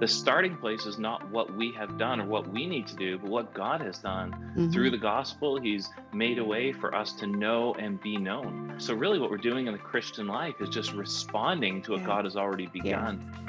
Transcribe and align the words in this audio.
the 0.00 0.06
starting 0.06 0.56
place 0.56 0.86
is 0.86 0.98
not 0.98 1.28
what 1.30 1.52
we 1.54 1.72
have 1.72 1.98
done 1.98 2.20
or 2.20 2.26
what 2.26 2.48
we 2.52 2.66
need 2.66 2.86
to 2.86 2.96
do, 2.96 3.18
but 3.18 3.30
what 3.30 3.52
God 3.52 3.80
has 3.80 3.98
done. 3.98 4.32
Mm-hmm. 4.32 4.70
Through 4.70 4.90
the 4.90 4.98
gospel, 4.98 5.60
He's 5.60 5.90
made 6.12 6.38
a 6.38 6.44
way 6.44 6.72
for 6.72 6.94
us 6.94 7.12
to 7.14 7.26
know 7.26 7.74
and 7.74 8.00
be 8.00 8.16
known. 8.16 8.74
So, 8.78 8.94
really, 8.94 9.18
what 9.18 9.30
we're 9.30 9.38
doing 9.38 9.66
in 9.66 9.72
the 9.72 9.78
Christian 9.78 10.26
life 10.26 10.54
is 10.60 10.68
just 10.68 10.92
responding 10.92 11.82
to 11.82 11.92
what 11.92 12.00
yeah. 12.00 12.06
God 12.06 12.24
has 12.24 12.36
already 12.36 12.66
begun. 12.66 13.32
Yeah. 13.34 13.44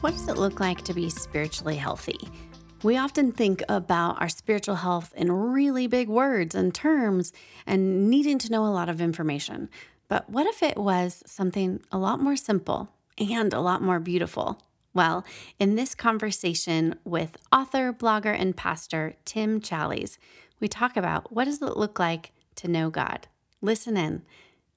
What 0.00 0.12
does 0.12 0.28
it 0.28 0.38
look 0.38 0.60
like 0.60 0.82
to 0.84 0.94
be 0.94 1.10
spiritually 1.10 1.76
healthy? 1.76 2.18
We 2.82 2.96
often 2.96 3.32
think 3.32 3.62
about 3.68 4.18
our 4.20 4.30
spiritual 4.30 4.76
health 4.76 5.12
in 5.14 5.30
really 5.30 5.86
big 5.86 6.08
words 6.08 6.54
and 6.54 6.74
terms 6.74 7.34
and 7.66 8.08
needing 8.08 8.38
to 8.38 8.50
know 8.50 8.64
a 8.64 8.72
lot 8.72 8.88
of 8.88 9.02
information. 9.02 9.68
But 10.10 10.28
what 10.28 10.48
if 10.48 10.60
it 10.60 10.76
was 10.76 11.22
something 11.24 11.80
a 11.92 11.96
lot 11.96 12.20
more 12.20 12.34
simple 12.34 12.88
and 13.16 13.54
a 13.54 13.60
lot 13.60 13.80
more 13.80 14.00
beautiful? 14.00 14.60
Well, 14.92 15.24
in 15.60 15.76
this 15.76 15.94
conversation 15.94 16.96
with 17.04 17.36
author, 17.52 17.92
blogger, 17.92 18.36
and 18.36 18.56
pastor 18.56 19.14
Tim 19.24 19.60
Challies, 19.60 20.18
we 20.58 20.66
talk 20.66 20.96
about 20.96 21.32
what 21.32 21.44
does 21.44 21.62
it 21.62 21.76
look 21.76 22.00
like 22.00 22.32
to 22.56 22.66
know 22.66 22.90
God. 22.90 23.28
Listen 23.62 23.96
in. 23.96 24.22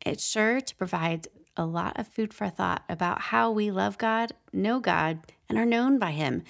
It's 0.06 0.24
sure 0.24 0.62
to 0.62 0.76
provide 0.76 1.28
a 1.58 1.66
lot 1.66 2.00
of 2.00 2.08
food 2.08 2.32
for 2.32 2.48
thought 2.48 2.84
about 2.88 3.22
how 3.22 3.50
we 3.50 3.72
love 3.72 3.98
God, 3.98 4.34
know 4.52 4.80
God, 4.80 5.18
and 5.50 5.58
are 5.58 5.66
known 5.66 5.98
by 5.98 6.12
Him, 6.12 6.44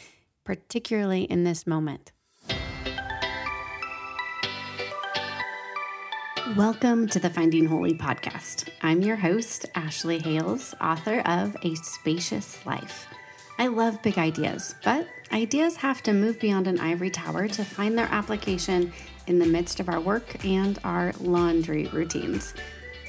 particularly 0.43 1.23
in 1.23 1.45
this 1.45 1.65
moment. 1.65 2.11
Welcome 6.51 7.07
to 7.07 7.19
the 7.19 7.29
Finding 7.29 7.65
Holy 7.65 7.93
podcast. 7.93 8.67
I'm 8.81 9.01
your 9.01 9.15
host, 9.15 9.65
Ashley 9.75 10.19
Hales, 10.19 10.75
author 10.81 11.21
of 11.21 11.55
A 11.63 11.73
Spacious 11.75 12.63
Life. 12.65 13.07
I 13.57 13.67
love 13.67 14.01
big 14.01 14.17
ideas, 14.17 14.75
but 14.83 15.07
ideas 15.31 15.77
have 15.77 16.03
to 16.03 16.11
move 16.11 16.41
beyond 16.41 16.67
an 16.67 16.81
ivory 16.81 17.09
tower 17.09 17.47
to 17.47 17.63
find 17.63 17.97
their 17.97 18.09
application 18.11 18.91
in 19.25 19.39
the 19.39 19.45
midst 19.45 19.79
of 19.79 19.87
our 19.87 20.01
work 20.01 20.43
and 20.43 20.77
our 20.83 21.13
laundry 21.21 21.87
routines. 21.87 22.53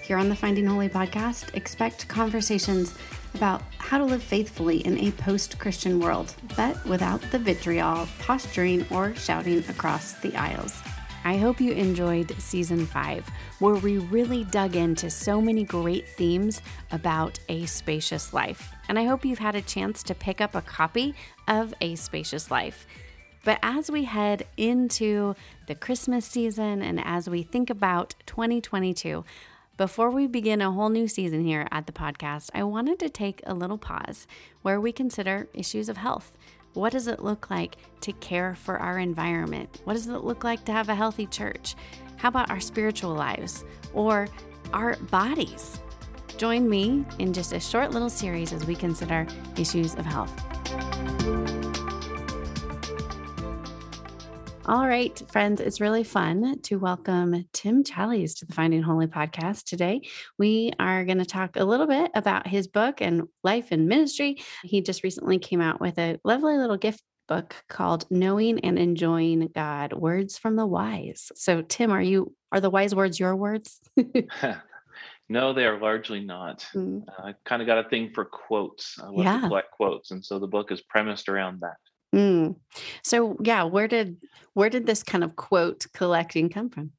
Here 0.05 0.17
on 0.17 0.29
the 0.29 0.37
Finding 0.37 0.67
Holy 0.67 0.89
podcast, 0.89 1.53
expect 1.57 2.07
conversations 2.07 2.95
about 3.35 3.63
how 3.79 3.99
to 3.99 4.05
live 4.05 4.23
faithfully 4.23 4.87
in 4.87 4.97
a 4.99 5.11
post 5.11 5.59
Christian 5.59 5.99
world, 5.99 6.33
but 6.57 6.83
without 6.87 7.21
the 7.33 7.41
vitriol, 7.41 8.07
posturing, 8.21 8.87
or 8.93 9.13
shouting 9.17 9.59
across 9.69 10.13
the 10.13 10.37
aisles. 10.37 10.81
I 11.27 11.39
hope 11.39 11.59
you 11.59 11.73
enjoyed 11.73 12.39
season 12.39 12.85
five, 12.85 13.27
where 13.59 13.77
we 13.77 13.97
really 13.97 14.45
dug 14.45 14.77
into 14.77 15.09
so 15.09 15.41
many 15.41 15.65
great 15.65 16.07
themes 16.07 16.61
about 16.93 17.41
a 17.49 17.65
spacious 17.65 18.35
life. 18.35 18.71
And 18.91 18.99
I 18.99 19.05
hope 19.05 19.25
you've 19.25 19.39
had 19.39 19.55
a 19.55 19.63
chance 19.63 20.03
to 20.03 20.15
pick 20.15 20.43
up 20.43 20.55
a 20.55 20.61
copy 20.61 21.15
of 21.49 21.73
A 21.81 21.95
Spacious 21.95 22.51
Life. 22.51 22.87
But 23.43 23.59
as 23.63 23.91
we 23.91 24.05
head 24.05 24.47
into 24.59 25.35
the 25.67 25.75
Christmas 25.75 26.27
season 26.27 26.83
and 26.83 27.01
as 27.03 27.29
we 27.29 27.43
think 27.43 27.71
about 27.71 28.15
2022, 28.27 29.25
before 29.79 30.11
we 30.11 30.27
begin 30.27 30.61
a 30.61 30.73
whole 30.73 30.91
new 30.91 31.09
season 31.09 31.43
here 31.43 31.67
at 31.71 31.87
the 31.87 31.93
podcast, 31.93 32.51
I 32.55 32.65
wanted 32.65 32.99
to 32.99 33.09
take 33.09 33.41
a 33.47 33.55
little 33.55 33.79
pause 33.79 34.27
where 34.61 34.79
we 34.79 34.93
consider 34.93 35.49
issues 35.55 35.89
of 35.89 35.97
health 35.97 36.37
what 36.75 36.93
does 36.93 37.07
it 37.07 37.23
look 37.23 37.51
like 37.51 37.77
to 38.01 38.13
care 38.15 38.55
for 38.55 38.77
our 38.79 38.99
environment? 38.99 39.81
What 39.85 39.95
does 39.95 40.09
it 40.09 40.25
look 40.25 40.45
like 40.45 40.65
to 40.65 40.73
have 40.73 40.89
a 40.89 40.95
healthy 40.95 41.27
church? 41.27 41.77
How 42.17 42.29
about 42.29 42.51
our 42.51 42.61
spiritual 42.61 43.15
lives 43.15 43.65
or 43.93 44.29
our 44.73 44.97
bodies? 45.11 45.81
Join 46.37 46.69
me 46.69 47.05
in 47.19 47.33
just 47.33 47.53
a 47.53 47.61
short 47.61 47.93
little 47.93 48.11
series 48.11 48.53
as 48.53 48.67
we 48.67 48.75
consider 48.75 49.27
issues 49.57 49.95
of 49.95 50.05
health. 50.05 50.33
All 54.67 54.89
right, 54.89 55.23
friends, 55.31 55.61
it's 55.61 55.79
really 55.79 56.05
fun 56.05 56.59
to 56.63 56.77
welcome 56.77 57.45
Tim 57.53 57.85
Challies 57.85 58.39
to 58.39 58.47
the 58.47 58.55
Finding 58.55 58.81
Holy 58.81 59.07
podcast 59.07 59.65
today. 59.65 60.09
We 60.39 60.73
are 60.79 61.05
going 61.05 61.19
to 61.19 61.27
talk 61.27 61.57
a 61.57 61.65
little 61.67 61.87
bit 61.87 62.11
about 62.15 62.47
his 62.47 62.67
book 62.67 63.03
and 63.03 63.25
life 63.43 63.69
and 63.73 63.87
ministry. 63.89 64.43
He 64.63 64.81
just 64.81 65.05
recently 65.05 65.39
came 65.39 65.61
out 65.61 65.83
with 65.83 65.99
a 65.99 66.19
lovely 66.25 66.57
little 66.57 66.79
gift 66.79 67.03
book 67.29 67.55
called 67.69 68.07
Knowing 68.11 68.61
and 68.61 68.79
Enjoying 68.79 69.51
God: 69.55 69.93
Words 69.93 70.39
from 70.39 70.57
the 70.57 70.67
Wise. 70.67 71.31
So, 71.35 71.61
Tim, 71.61 71.91
are 71.91 72.03
you 72.03 72.35
are 72.51 72.61
the 72.61 72.71
wise 72.71 72.95
words 72.95 73.21
your 73.21 73.37
words? 73.37 73.81
no, 75.29 75.53
they 75.53 75.67
are 75.67 75.79
largely 75.79 76.21
not. 76.21 76.67
Mm. 76.75 77.03
Uh, 77.07 77.23
I 77.23 77.35
kind 77.45 77.61
of 77.61 77.67
got 77.67 77.85
a 77.85 77.89
thing 77.91 78.13
for 78.15 78.25
quotes. 78.25 78.99
I 78.99 79.09
love 79.09 79.25
yeah. 79.25 79.41
to 79.43 79.49
collect 79.49 79.73
quotes, 79.73 80.11
and 80.11 80.25
so 80.25 80.39
the 80.39 80.49
book 80.49 80.73
is 80.73 80.81
premised 80.81 81.29
around 81.29 81.61
that. 81.61 81.77
Mm. 82.15 82.57
So 83.03 83.37
yeah, 83.43 83.65
where 83.65 83.89
did 83.89 84.17
where 84.55 84.71
did 84.71 84.87
this 84.87 85.03
kind 85.03 85.25
of 85.25 85.37
quote 85.37 85.87
collecting 85.93 86.49
come 86.49 86.71
from? 86.71 86.93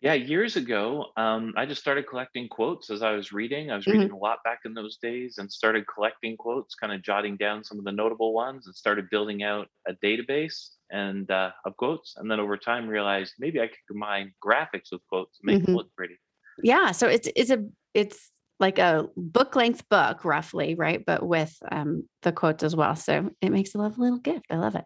Yeah, 0.00 0.14
years 0.14 0.54
ago, 0.54 1.06
um, 1.16 1.54
I 1.56 1.66
just 1.66 1.80
started 1.80 2.06
collecting 2.06 2.48
quotes 2.48 2.88
as 2.88 3.02
I 3.02 3.12
was 3.12 3.32
reading. 3.32 3.72
I 3.72 3.74
was 3.74 3.86
reading 3.88 4.02
mm-hmm. 4.02 4.14
a 4.14 4.18
lot 4.18 4.38
back 4.44 4.60
in 4.64 4.72
those 4.72 4.96
days 4.98 5.38
and 5.38 5.50
started 5.50 5.86
collecting 5.92 6.36
quotes, 6.36 6.76
kind 6.76 6.92
of 6.92 7.02
jotting 7.02 7.36
down 7.36 7.64
some 7.64 7.80
of 7.80 7.84
the 7.84 7.90
notable 7.90 8.32
ones 8.32 8.66
and 8.66 8.76
started 8.76 9.10
building 9.10 9.42
out 9.42 9.66
a 9.88 9.94
database 9.94 10.68
and 10.92 11.28
uh, 11.32 11.50
of 11.64 11.76
quotes. 11.78 12.14
And 12.16 12.30
then 12.30 12.38
over 12.38 12.56
time 12.56 12.86
realized 12.86 13.34
maybe 13.40 13.60
I 13.60 13.66
could 13.66 13.84
combine 13.88 14.32
graphics 14.44 14.92
with 14.92 15.00
quotes 15.08 15.40
and 15.40 15.46
make 15.46 15.62
mm-hmm. 15.62 15.72
them 15.72 15.76
look 15.76 15.92
pretty. 15.96 16.18
Yeah. 16.62 16.92
So 16.92 17.08
it's 17.08 17.28
it's 17.34 17.50
a 17.50 17.64
it's 17.92 18.30
like 18.60 18.78
a 18.78 19.06
book 19.16 19.54
length 19.56 19.88
book 19.88 20.24
roughly 20.24 20.74
right 20.74 21.04
but 21.06 21.22
with 21.22 21.56
um, 21.70 22.08
the 22.22 22.32
quotes 22.32 22.62
as 22.62 22.74
well 22.74 22.96
so 22.96 23.30
it 23.40 23.50
makes 23.50 23.74
a 23.74 23.78
lovely 23.78 24.04
little 24.04 24.18
gift 24.18 24.46
i 24.50 24.56
love 24.56 24.74
it. 24.74 24.84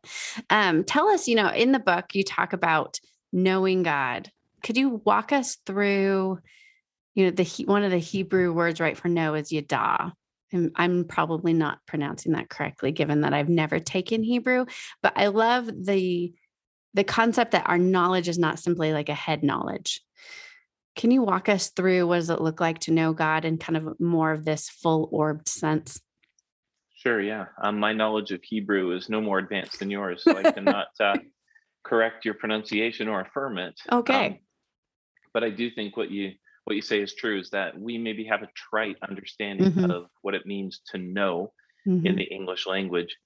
Um, 0.51 0.85
tell 0.85 1.09
us 1.09 1.29
you 1.29 1.37
know 1.37 1.49
in 1.49 1.73
the 1.73 1.79
book 1.79 2.15
you 2.15 2.25
talk 2.25 2.53
about 2.53 2.99
knowing 3.33 3.83
god. 3.83 4.31
Could 4.63 4.77
you 4.77 5.03
walk 5.05 5.33
us 5.33 5.57
through 5.67 6.39
you 7.15 7.25
know 7.25 7.31
the 7.31 7.65
one 7.67 7.83
of 7.83 7.91
the 7.91 7.99
hebrew 7.99 8.53
words 8.53 8.81
right 8.81 8.97
for 8.97 9.09
know 9.09 9.35
is 9.35 9.53
yada? 9.53 10.13
And 10.53 10.71
i'm 10.77 11.05
probably 11.05 11.55
not 11.55 11.79
pronouncing 11.87 12.33
that 12.33 12.51
correctly 12.51 12.93
given 12.93 13.23
that 13.23 13.33
i've 13.33 13.49
never 13.49 13.79
taken 13.79 14.23
hebrew 14.23 14.67
but 15.03 15.15
i 15.17 15.29
love 15.29 15.67
the 15.67 16.33
the 16.95 17.05
concept 17.05 17.53
that 17.53 17.69
our 17.69 17.79
knowledge 17.79 18.29
is 18.29 18.39
not 18.39 18.59
simply 18.59 18.93
like 18.93 19.09
a 19.09 19.15
head 19.15 19.43
knowledge 19.43 20.03
can 20.95 21.11
you 21.11 21.23
walk 21.23 21.49
us 21.49 21.71
through 21.71 22.07
what 22.07 22.17
does 22.17 22.31
it 22.31 22.41
look 22.41 22.61
like 22.61 22.81
to 22.81 22.93
know 22.93 23.13
God 23.13 23.45
in 23.45 23.59
kind 23.59 23.77
of 23.77 23.99
more 23.99 24.33
of 24.33 24.45
this 24.45 24.69
full 24.69 25.09
orbed 25.11 25.49
sense? 25.49 26.01
Sure, 26.95 27.21
yeah. 27.21 27.47
Um, 27.61 27.79
my 27.79 27.93
knowledge 27.93 28.31
of 28.31 28.43
Hebrew 28.43 28.95
is 28.95 29.09
no 29.09 29.21
more 29.21 29.39
advanced 29.39 29.79
than 29.79 29.91
yours, 29.91 30.23
so 30.23 30.37
I 30.37 30.53
cannot 30.53 30.87
uh, 31.01 31.17
correct 31.85 32.25
your 32.25 32.35
pronunciation 32.35 33.09
or 33.09 33.21
affirm 33.21 33.59
it. 33.59 33.75
Okay. 33.91 34.27
Um, 34.27 34.39
but 35.35 35.43
I 35.43 35.51
do 35.51 35.71
think 35.71 35.97
what 35.97 36.11
you 36.11 36.33
what 36.65 36.77
you 36.77 36.83
say 36.83 37.03
is 37.03 37.15
true 37.15 37.41
is 37.41 37.51
that 37.51 37.77
we 37.79 37.99
maybe 37.99 38.25
have 38.25 38.43
a 38.43 38.49
trite 38.55 38.97
understanding 39.09 39.73
mm-hmm. 39.73 39.91
of 39.91 40.07
what 40.21 40.35
it 40.35 40.47
means 40.47 40.81
to 40.93 40.99
know 40.99 41.53
mm-hmm. 41.87 42.07
in 42.07 42.15
the 42.15 42.23
English 42.23 42.67
language. 42.67 43.17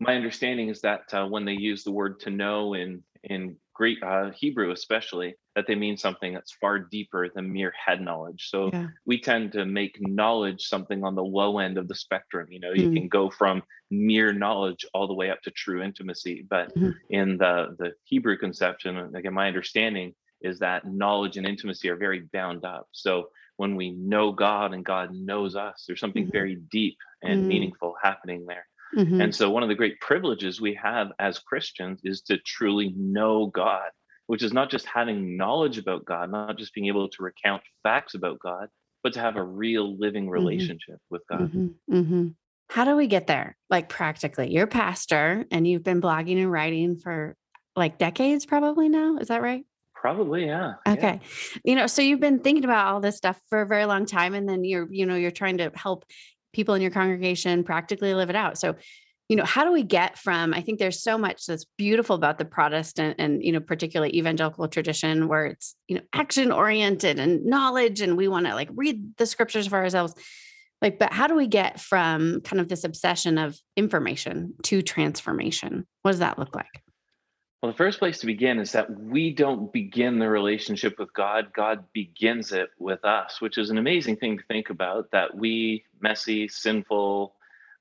My 0.00 0.16
understanding 0.16 0.68
is 0.68 0.80
that 0.80 1.02
uh, 1.12 1.26
when 1.26 1.44
they 1.44 1.52
use 1.52 1.84
the 1.84 1.92
word 1.92 2.18
to 2.20 2.30
know 2.30 2.74
in 2.74 3.04
in 3.22 3.56
Greek, 3.82 3.98
uh, 4.00 4.30
Hebrew 4.30 4.70
especially, 4.70 5.34
that 5.56 5.66
they 5.66 5.74
mean 5.74 5.96
something 5.96 6.32
that's 6.32 6.52
far 6.60 6.78
deeper 6.78 7.28
than 7.34 7.52
mere 7.52 7.72
head 7.72 8.00
knowledge. 8.00 8.48
So 8.48 8.70
yeah. 8.72 8.86
we 9.06 9.20
tend 9.20 9.50
to 9.54 9.64
make 9.64 9.96
knowledge 9.98 10.68
something 10.68 11.02
on 11.02 11.16
the 11.16 11.24
low 11.24 11.58
end 11.58 11.78
of 11.78 11.88
the 11.88 11.96
spectrum. 11.96 12.46
You 12.48 12.60
know, 12.60 12.72
you 12.72 12.90
mm. 12.90 12.96
can 12.96 13.08
go 13.08 13.28
from 13.28 13.60
mere 13.90 14.32
knowledge 14.32 14.86
all 14.94 15.08
the 15.08 15.14
way 15.14 15.30
up 15.30 15.42
to 15.42 15.50
true 15.50 15.82
intimacy. 15.82 16.46
But 16.48 16.72
mm-hmm. 16.76 16.90
in 17.10 17.38
the 17.38 17.74
the 17.76 17.94
Hebrew 18.04 18.38
conception, 18.38 18.96
again, 19.16 19.34
my 19.34 19.48
understanding 19.48 20.14
is 20.42 20.60
that 20.60 20.86
knowledge 20.86 21.36
and 21.36 21.44
intimacy 21.44 21.88
are 21.88 21.96
very 21.96 22.20
bound 22.32 22.64
up. 22.64 22.86
So 22.92 23.30
when 23.56 23.74
we 23.74 23.90
know 23.90 24.30
God 24.30 24.74
and 24.74 24.84
God 24.84 25.12
knows 25.12 25.56
us, 25.56 25.86
there's 25.88 25.98
something 25.98 26.26
mm-hmm. 26.26 26.38
very 26.40 26.54
deep 26.70 26.98
and 27.20 27.40
mm-hmm. 27.40 27.48
meaningful 27.48 27.96
happening 28.00 28.46
there. 28.46 28.66
Mm-hmm. 28.96 29.20
And 29.20 29.34
so, 29.34 29.50
one 29.50 29.62
of 29.62 29.68
the 29.68 29.74
great 29.74 30.00
privileges 30.00 30.60
we 30.60 30.78
have 30.82 31.08
as 31.18 31.38
Christians 31.38 32.00
is 32.04 32.22
to 32.22 32.38
truly 32.38 32.92
know 32.96 33.46
God, 33.46 33.90
which 34.26 34.42
is 34.42 34.52
not 34.52 34.70
just 34.70 34.86
having 34.86 35.36
knowledge 35.36 35.78
about 35.78 36.04
God, 36.04 36.30
not 36.30 36.58
just 36.58 36.74
being 36.74 36.88
able 36.88 37.08
to 37.08 37.22
recount 37.22 37.62
facts 37.82 38.14
about 38.14 38.38
God, 38.38 38.68
but 39.02 39.14
to 39.14 39.20
have 39.20 39.36
a 39.36 39.42
real 39.42 39.96
living 39.96 40.24
mm-hmm. 40.24 40.32
relationship 40.32 40.96
mm-hmm. 40.96 41.14
with 41.14 41.22
God. 41.28 41.40
Mm-hmm. 41.40 41.94
mm-hmm. 41.94 42.28
how 42.68 42.84
do 42.84 42.96
we 42.96 43.06
get 43.06 43.26
there? 43.26 43.56
Like 43.70 43.88
practically, 43.88 44.52
you're 44.52 44.64
a 44.64 44.68
pastor 44.68 45.44
and 45.50 45.66
you've 45.66 45.84
been 45.84 46.00
blogging 46.00 46.40
and 46.40 46.52
writing 46.52 46.96
for 46.96 47.36
like 47.76 47.98
decades, 47.98 48.46
probably 48.46 48.88
now. 48.88 49.16
Is 49.16 49.28
that 49.28 49.42
right? 49.42 49.64
Probably, 49.94 50.46
yeah. 50.46 50.74
Okay. 50.86 51.20
Yeah. 51.22 51.58
You 51.64 51.76
know, 51.76 51.86
so 51.86 52.02
you've 52.02 52.20
been 52.20 52.40
thinking 52.40 52.64
about 52.64 52.88
all 52.88 53.00
this 53.00 53.16
stuff 53.16 53.40
for 53.48 53.62
a 53.62 53.66
very 53.66 53.84
long 53.84 54.04
time, 54.04 54.34
and 54.34 54.48
then 54.48 54.64
you're, 54.64 54.88
you 54.90 55.06
know, 55.06 55.14
you're 55.14 55.30
trying 55.30 55.58
to 55.58 55.70
help 55.76 56.04
people 56.52 56.74
in 56.74 56.82
your 56.82 56.90
congregation 56.90 57.64
practically 57.64 58.14
live 58.14 58.30
it 58.30 58.36
out. 58.36 58.58
So, 58.58 58.76
you 59.28 59.36
know, 59.36 59.44
how 59.44 59.64
do 59.64 59.72
we 59.72 59.82
get 59.82 60.18
from, 60.18 60.52
I 60.52 60.60
think 60.60 60.78
there's 60.78 61.02
so 61.02 61.16
much 61.16 61.46
that's 61.46 61.64
beautiful 61.78 62.16
about 62.16 62.38
the 62.38 62.44
Protestant 62.44 63.16
and, 63.18 63.42
you 63.42 63.52
know, 63.52 63.60
particularly 63.60 64.16
evangelical 64.16 64.68
tradition 64.68 65.28
where 65.28 65.46
it's, 65.46 65.74
you 65.88 65.96
know, 65.96 66.02
action 66.12 66.52
oriented 66.52 67.18
and 67.18 67.46
knowledge, 67.46 68.00
and 68.02 68.16
we 68.16 68.28
want 68.28 68.46
to 68.46 68.54
like 68.54 68.68
read 68.74 69.16
the 69.16 69.26
scriptures 69.26 69.66
for 69.66 69.78
ourselves. 69.78 70.14
Like 70.82 70.98
but 70.98 71.12
how 71.12 71.28
do 71.28 71.36
we 71.36 71.46
get 71.46 71.80
from 71.80 72.40
kind 72.40 72.60
of 72.60 72.68
this 72.68 72.84
obsession 72.84 73.38
of 73.38 73.56
information 73.76 74.54
to 74.64 74.82
transformation? 74.82 75.86
What 76.02 76.10
does 76.10 76.20
that 76.20 76.38
look 76.38 76.54
like 76.54 76.82
well 77.62 77.70
the 77.70 77.76
first 77.76 77.98
place 77.98 78.18
to 78.18 78.26
begin 78.26 78.58
is 78.58 78.72
that 78.72 78.90
we 79.00 79.32
don't 79.32 79.72
begin 79.72 80.18
the 80.18 80.28
relationship 80.28 80.98
with 80.98 81.12
god 81.14 81.52
god 81.54 81.84
begins 81.92 82.52
it 82.52 82.70
with 82.78 83.04
us 83.04 83.40
which 83.40 83.56
is 83.56 83.70
an 83.70 83.78
amazing 83.78 84.16
thing 84.16 84.36
to 84.36 84.44
think 84.44 84.68
about 84.70 85.10
that 85.12 85.34
we 85.34 85.84
messy 86.00 86.48
sinful 86.48 87.34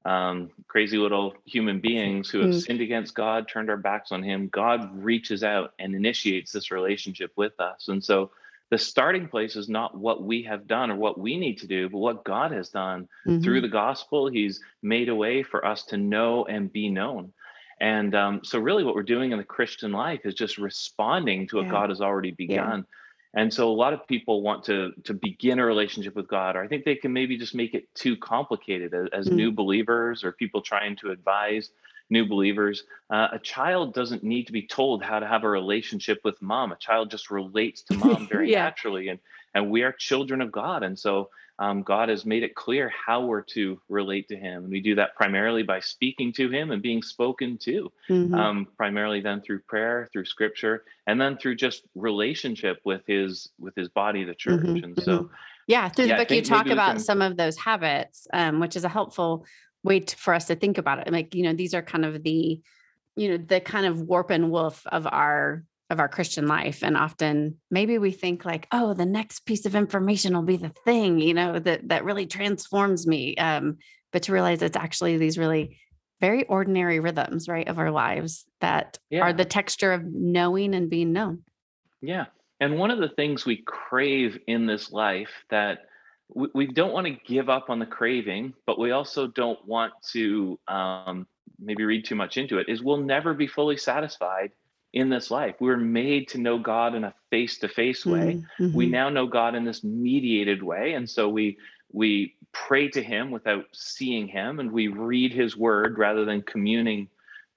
um, 0.03 0.49
crazy 0.67 0.97
little 0.97 1.35
human 1.45 1.79
beings 1.79 2.29
who 2.29 2.39
have 2.39 2.49
mm. 2.49 2.61
sinned 2.61 2.81
against 2.81 3.13
god 3.13 3.47
turned 3.47 3.69
our 3.69 3.77
backs 3.77 4.11
on 4.11 4.23
him 4.23 4.47
god 4.47 5.03
reaches 5.03 5.43
out 5.43 5.73
and 5.77 5.93
initiates 5.95 6.51
this 6.51 6.71
relationship 6.71 7.31
with 7.35 7.59
us 7.59 7.87
and 7.87 8.03
so 8.03 8.31
the 8.71 8.77
starting 8.77 9.27
place 9.27 9.57
is 9.57 9.67
not 9.67 9.97
what 9.97 10.23
we 10.23 10.43
have 10.43 10.65
done 10.65 10.91
or 10.91 10.95
what 10.95 11.19
we 11.19 11.35
need 11.35 11.57
to 11.57 11.67
do, 11.67 11.89
but 11.89 11.97
what 11.97 12.23
God 12.23 12.53
has 12.53 12.69
done 12.69 13.09
mm-hmm. 13.27 13.43
through 13.43 13.59
the 13.59 13.67
gospel. 13.67 14.29
He's 14.29 14.61
made 14.81 15.09
a 15.09 15.15
way 15.15 15.43
for 15.43 15.65
us 15.65 15.83
to 15.87 15.97
know 15.97 16.45
and 16.45 16.71
be 16.71 16.87
known. 16.89 17.33
And 17.81 18.13
um, 18.13 18.41
so, 18.43 18.59
really, 18.59 18.83
what 18.83 18.93
we're 18.93 19.01
doing 19.01 19.31
in 19.31 19.39
the 19.39 19.43
Christian 19.43 19.91
life 19.91 20.21
is 20.23 20.35
just 20.35 20.59
responding 20.59 21.47
to 21.47 21.57
what 21.57 21.65
yeah. 21.65 21.71
God 21.71 21.89
has 21.89 21.99
already 21.99 22.29
begun. 22.29 22.85
Yeah. 23.33 23.41
And 23.41 23.51
so, 23.51 23.71
a 23.71 23.73
lot 23.73 23.91
of 23.91 24.07
people 24.07 24.43
want 24.43 24.63
to 24.65 24.91
to 25.03 25.15
begin 25.15 25.57
a 25.57 25.65
relationship 25.65 26.15
with 26.15 26.27
God, 26.27 26.55
or 26.55 26.63
I 26.63 26.67
think 26.67 26.85
they 26.85 26.93
can 26.93 27.11
maybe 27.11 27.37
just 27.37 27.55
make 27.55 27.73
it 27.73 27.93
too 27.95 28.15
complicated 28.17 28.93
as, 28.93 29.07
as 29.11 29.25
mm-hmm. 29.25 29.35
new 29.35 29.51
believers 29.51 30.23
or 30.23 30.31
people 30.31 30.61
trying 30.61 30.95
to 30.97 31.09
advise 31.09 31.71
new 32.11 32.27
believers. 32.27 32.83
Uh, 33.09 33.29
a 33.31 33.39
child 33.39 33.95
doesn't 33.95 34.23
need 34.23 34.45
to 34.45 34.53
be 34.53 34.67
told 34.67 35.01
how 35.01 35.17
to 35.17 35.25
have 35.25 35.43
a 35.43 35.49
relationship 35.49 36.21
with 36.23 36.39
mom. 36.39 36.71
A 36.71 36.75
child 36.75 37.09
just 37.09 37.31
relates 37.31 37.81
to 37.83 37.95
mom 37.95 38.27
very 38.31 38.51
yeah. 38.51 38.61
naturally, 38.65 39.07
and 39.07 39.19
and 39.55 39.71
we 39.71 39.81
are 39.81 39.91
children 39.91 40.39
of 40.39 40.51
God, 40.51 40.83
and 40.83 40.99
so 40.99 41.31
um, 41.59 41.83
God 41.83 42.09
has 42.09 42.25
made 42.25 42.43
it 42.43 42.55
clear 42.55 42.89
how 42.89 43.25
we're 43.25 43.41
to 43.53 43.79
relate 43.89 44.27
to 44.29 44.35
Him. 44.35 44.63
And 44.63 44.71
we 44.71 44.81
do 44.81 44.95
that 44.95 45.15
primarily 45.15 45.63
by 45.63 45.79
speaking 45.79 46.33
to 46.33 46.49
Him 46.49 46.71
and 46.71 46.81
being 46.81 47.01
spoken 47.01 47.57
to, 47.59 47.91
mm-hmm. 48.09 48.33
um, 48.33 48.67
primarily 48.77 49.21
then 49.21 49.41
through 49.41 49.59
prayer, 49.61 50.09
through 50.11 50.25
Scripture, 50.25 50.83
and 51.07 51.19
then 51.19 51.37
through 51.37 51.55
just 51.55 51.83
relationship 51.95 52.79
with 52.85 53.01
His 53.05 53.49
with 53.59 53.75
His 53.75 53.89
body, 53.89 54.23
the 54.23 54.35
church. 54.35 54.61
Mm-hmm. 54.61 54.83
And 54.83 55.03
so. 55.03 55.19
Mm-hmm. 55.19 55.33
Yeah, 55.67 55.87
through 55.89 56.05
the 56.05 56.09
yeah, 56.09 56.17
book 56.17 56.31
you 56.31 56.41
talk 56.41 56.67
about 56.67 56.93
can... 56.93 56.99
some 56.99 57.21
of 57.21 57.37
those 57.37 57.55
habits, 57.55 58.27
um, 58.33 58.59
which 58.59 58.75
is 58.75 58.83
a 58.83 58.89
helpful 58.89 59.45
way 59.83 60.01
to, 60.01 60.15
for 60.17 60.33
us 60.33 60.47
to 60.47 60.55
think 60.55 60.77
about 60.77 60.99
it. 60.99 61.11
Like, 61.13 61.33
you 61.35 61.43
know, 61.43 61.53
these 61.53 61.73
are 61.73 61.83
kind 61.83 62.03
of 62.03 62.23
the, 62.23 62.59
you 63.15 63.29
know, 63.29 63.37
the 63.37 63.61
kind 63.61 63.85
of 63.85 64.01
warp 64.01 64.31
and 64.31 64.51
woof 64.51 64.85
of 64.87 65.07
our 65.07 65.63
of 65.91 65.99
our 65.99 66.07
Christian 66.07 66.47
life. 66.47 66.83
And 66.83 66.95
often 66.95 67.57
maybe 67.69 67.97
we 67.97 68.11
think 68.11 68.45
like, 68.45 68.67
oh, 68.71 68.93
the 68.93 69.05
next 69.05 69.41
piece 69.41 69.65
of 69.65 69.75
information 69.75 70.33
will 70.33 70.41
be 70.41 70.57
the 70.57 70.73
thing, 70.85 71.19
you 71.19 71.33
know, 71.33 71.59
that 71.59 71.89
that 71.89 72.05
really 72.05 72.25
transforms 72.25 73.05
me. 73.05 73.35
Um, 73.35 73.77
but 74.11 74.23
to 74.23 74.31
realize 74.31 74.61
it's 74.61 74.77
actually 74.77 75.17
these 75.17 75.37
really 75.37 75.77
very 76.21 76.45
ordinary 76.45 76.99
rhythms, 76.99 77.47
right, 77.47 77.67
of 77.67 77.77
our 77.77 77.91
lives 77.91 78.45
that 78.61 78.97
yeah. 79.09 79.21
are 79.21 79.33
the 79.33 79.45
texture 79.45 79.91
of 79.91 80.03
knowing 80.05 80.73
and 80.73 80.89
being 80.89 81.11
known. 81.11 81.43
Yeah. 82.01 82.25
And 82.59 82.77
one 82.77 82.91
of 82.91 82.99
the 82.99 83.09
things 83.09 83.45
we 83.45 83.63
crave 83.65 84.39
in 84.47 84.65
this 84.65 84.91
life 84.91 85.31
that 85.49 85.79
we, 86.33 86.47
we 86.53 86.67
don't 86.67 86.93
want 86.93 87.07
to 87.07 87.17
give 87.25 87.49
up 87.49 87.69
on 87.69 87.79
the 87.79 87.85
craving, 87.85 88.53
but 88.65 88.79
we 88.79 88.91
also 88.91 89.27
don't 89.27 89.59
want 89.67 89.93
to 90.13 90.59
um, 90.67 91.27
maybe 91.59 91.83
read 91.83 92.05
too 92.05 92.15
much 92.15 92.37
into 92.37 92.59
it, 92.59 92.69
is 92.69 92.81
we'll 92.81 92.97
never 92.97 93.33
be 93.33 93.47
fully 93.47 93.77
satisfied 93.77 94.51
in 94.93 95.09
this 95.09 95.31
life. 95.31 95.55
We 95.59 95.67
were 95.69 95.77
made 95.77 96.27
to 96.29 96.37
know 96.37 96.57
God 96.57 96.95
in 96.95 97.03
a 97.03 97.13
face-to-face 97.29 98.05
way. 98.05 98.43
Mm-hmm. 98.59 98.75
We 98.75 98.87
now 98.87 99.09
know 99.09 99.27
God 99.27 99.55
in 99.55 99.63
this 99.63 99.83
mediated 99.83 100.61
way, 100.61 100.93
and 100.93 101.09
so 101.09 101.29
we 101.29 101.57
we 101.93 102.35
pray 102.53 102.89
to 102.89 103.03
Him 103.03 103.31
without 103.31 103.65
seeing 103.71 104.27
Him, 104.27 104.59
and 104.59 104.71
we 104.71 104.87
read 104.87 105.33
His 105.33 105.55
Word 105.55 105.97
rather 105.97 106.25
than 106.25 106.41
communing 106.41 107.07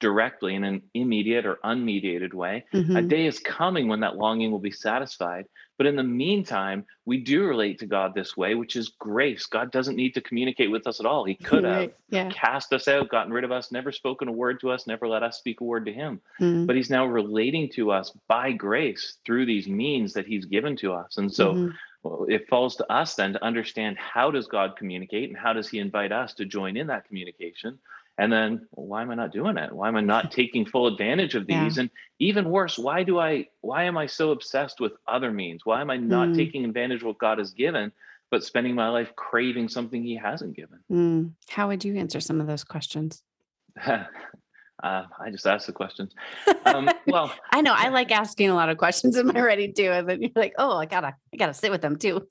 directly 0.05 0.55
in 0.55 0.65
an 0.65 0.83
immediate 0.93 1.47
or 1.47 1.59
unmediated 1.65 2.35
way. 2.35 2.63
Mm-hmm. 2.75 2.95
A 2.95 3.01
day 3.01 3.25
is 3.25 3.39
coming 3.39 3.89
when 3.89 4.01
that 4.01 4.17
longing 4.17 4.51
will 4.51 4.59
be 4.59 4.71
satisfied. 4.71 5.47
But 5.79 5.87
in 5.87 5.97
the 5.97 6.03
meantime, 6.03 6.85
we 7.07 7.17
do 7.23 7.47
relate 7.47 7.79
to 7.79 7.87
God 7.87 8.15
this 8.15 8.37
way, 8.37 8.55
which 8.55 8.77
is 8.77 8.91
grace. 8.99 9.47
God 9.47 9.73
doesn't 9.73 9.97
need 9.97 10.13
to 10.13 10.21
communicate 10.21 10.71
with 10.71 10.87
us 10.87 11.01
at 11.01 11.07
all. 11.07 11.25
He 11.25 11.37
could 11.37 11.65
have 11.65 11.93
yeah. 12.11 12.29
cast 12.29 12.75
us 12.75 12.87
out, 12.87 13.09
gotten 13.09 13.33
rid 13.33 13.45
of 13.45 13.51
us, 13.51 13.73
never 13.73 13.93
spoken 13.93 14.29
a 14.29 14.33
word 14.33 14.61
to 14.61 14.71
us, 14.71 14.87
never 14.87 15.09
let 15.09 15.23
us 15.23 15.39
speak 15.39 15.63
a 15.63 15.65
word 15.65 15.87
to 15.87 15.93
him. 15.93 16.21
Mm-hmm. 16.39 16.67
But 16.67 16.77
he's 16.77 16.91
now 16.91 17.07
relating 17.07 17.71
to 17.71 17.91
us 17.91 18.13
by 18.29 18.53
grace 18.53 19.17
through 19.25 19.47
these 19.47 19.67
means 19.67 20.13
that 20.13 20.27
he's 20.27 20.45
given 20.45 20.77
to 20.77 20.93
us. 20.93 21.17
And 21.17 21.33
so 21.33 21.55
mm-hmm. 21.55 21.69
well, 22.03 22.27
it 22.29 22.47
falls 22.47 22.77
to 22.77 22.93
us 22.93 23.15
then 23.15 23.33
to 23.33 23.43
understand 23.43 23.97
how 23.97 24.31
does 24.31 24.49
God 24.49 24.77
communicate 24.77 25.31
and 25.31 25.39
how 25.39 25.55
does 25.55 25.71
he 25.71 25.79
invite 25.79 26.13
us 26.13 26.35
to 26.35 26.45
join 26.45 26.77
in 26.77 26.89
that 26.89 27.07
communication 27.09 27.79
and 28.19 28.33
then 28.33 28.67
well, 28.73 28.87
why 28.87 29.03
am 29.03 29.11
i 29.11 29.15
not 29.15 29.33
doing 29.33 29.57
it 29.57 29.73
why 29.73 29.89
am 29.89 29.97
i 29.97 30.01
not 30.01 30.31
taking 30.31 30.65
full 30.65 30.87
advantage 30.87 31.35
of 31.35 31.47
these 31.47 31.77
yeah. 31.77 31.83
and 31.83 31.91
even 32.19 32.51
worse 32.51 32.79
why 32.79 33.03
do 33.03 33.19
i 33.19 33.47
why 33.61 33.85
am 33.85 33.97
i 33.97 34.07
so 34.07 34.31
obsessed 34.31 34.81
with 34.81 34.93
other 35.09 35.31
means 35.31 35.63
why 35.65 35.81
am 35.81 35.91
i 35.91 35.97
not 35.97 36.29
mm. 36.29 36.37
taking 36.37 36.65
advantage 36.65 37.01
of 37.01 37.07
what 37.07 37.19
god 37.19 37.39
has 37.39 37.53
given 37.53 37.93
but 38.31 38.45
spending 38.45 38.75
my 38.75 38.89
life 38.89 39.15
craving 39.17 39.69
something 39.69 40.03
he 40.03 40.17
hasn't 40.17 40.55
given 40.55 40.79
mm. 40.91 41.31
how 41.49 41.69
would 41.69 41.85
you 41.85 41.97
answer 41.97 42.21
some 42.21 42.41
of 42.41 42.47
those 42.47 42.65
questions 42.65 43.23
uh, 44.85 45.05
I 45.19 45.31
just 45.31 45.47
asked 45.47 45.67
the 45.67 45.73
questions. 45.73 46.15
Um, 46.67 46.91
well, 47.07 47.33
I 47.51 47.61
know 47.61 47.73
I 47.75 47.89
like 47.89 48.13
asking 48.13 48.51
a 48.51 48.55
lot 48.55 48.69
of 48.69 48.77
questions 48.77 49.17
in 49.17 49.27
my 49.27 49.41
writing 49.41 49.73
too, 49.75 49.91
and 49.91 50.09
then 50.09 50.23
you're 50.23 50.31
like, 50.37 50.55
"Oh, 50.59 50.77
I 50.77 50.87
gotta, 50.87 51.15
I 51.33 51.37
gotta 51.37 51.55
sit 51.55 51.71
with 51.71 51.81
them 51.81 51.97
too." 51.97 52.27